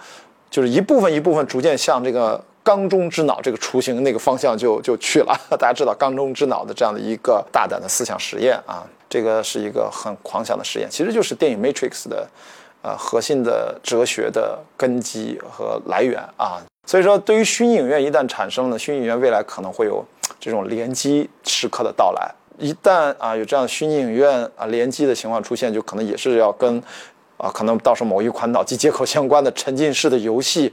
[0.49, 5.33] 就是一部分一部分逐渐向这个缸中之脑这个雏形那个方向就就去了。
[5.57, 12.27] 大家知道缸中之脑的这样的一个大胆的思想实验啊，这个是一个很狂想的实验，其实就是电影《Matrix》的
[12.85, 16.61] 呃核心的哲学的根基和来源啊。
[16.85, 20.05] 所以说，对于虚拟影院一旦产生了，虚拟影院未来可能会有
[20.39, 22.31] 这种联机时刻的到来。
[22.59, 26.79] 一旦啊有这样的虚拟影院啊联机的情况出现，就可能也是要跟，
[27.37, 30.71] 啊可能到时候某一款脑机接口相关的沉浸式的游戏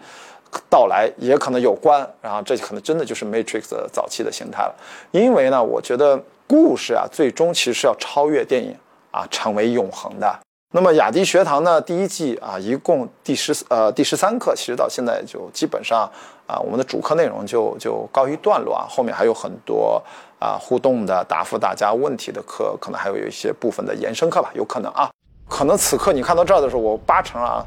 [0.69, 4.75] 到来也可能有关，然后这可能真的就是 Matrix 早期的形态了。
[5.13, 8.77] 因为呢，我觉得故事啊最终其实是要超越电影
[9.11, 10.39] 啊，成为永恒的。
[10.73, 16.11] 那么雅迪学堂呢第一季啊一共第十呃第十三课，其实到现在就基本上
[16.47, 20.03] 啊我们的主课内容就就告一段落啊，后面还有很多。
[20.43, 25.09] 啊，互动的答复大家问题的课，可能还有一些部分的延伸课吧，有可能啊，
[25.49, 27.65] 可能此刻你看到这儿的时候，我八成啊，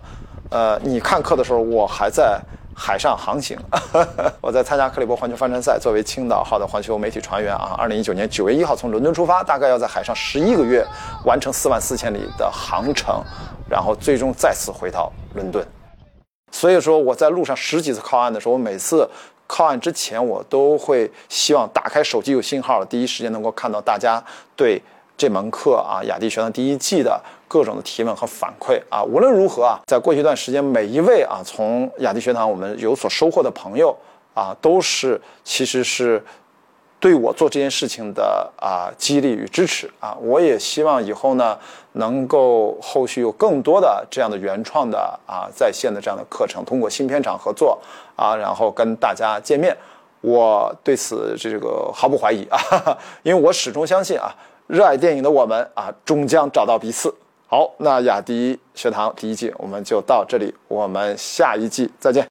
[0.50, 2.38] 呃，你看课的时候，我还在
[2.76, 3.58] 海上航行，
[4.42, 10.86] 我在参加克里伯环球帆船赛，作为青岛号的环球媒体船员啊，二零一九年九月一号从伦敦出发，大概要在海上十一个月
[11.24, 13.24] 完成四万四千里的航程，
[13.70, 15.66] 然后最终再次回到伦敦，
[16.52, 19.10] 所以说我在路上十几次靠岸的时候，我每次。
[19.48, 24.20] 靠岸之前，我都会希望打开手机有信号，第一时间能够看到大家
[24.56, 24.82] 对
[25.16, 27.22] 这门课啊雅迪学堂第一季的
[27.56, 29.02] 各种的提问和反馈啊。
[29.02, 33.96] 无论如何啊，在过去一段时间，每一位啊从雅迪学堂我们有所收获的朋友
[34.34, 36.22] 啊，都是其实是。
[36.98, 41.56] 对我做这件事情的啊激励与支持啊，我也希望以后呢
[41.92, 44.98] 能够后续有更多的这样的原创的
[45.28, 47.80] 啊在线的这样的课程，通过新片场合作
[48.16, 49.76] 啊，然后跟大家见面。
[50.22, 52.58] 我对此这个毫不怀疑啊，
[53.22, 54.34] 因为我始终相信啊，
[54.66, 57.14] 热爱电影的我们啊，终将找到彼此。
[57.48, 62.28] 好那雅迪学堂第一季我们就到这里我们下一季再见。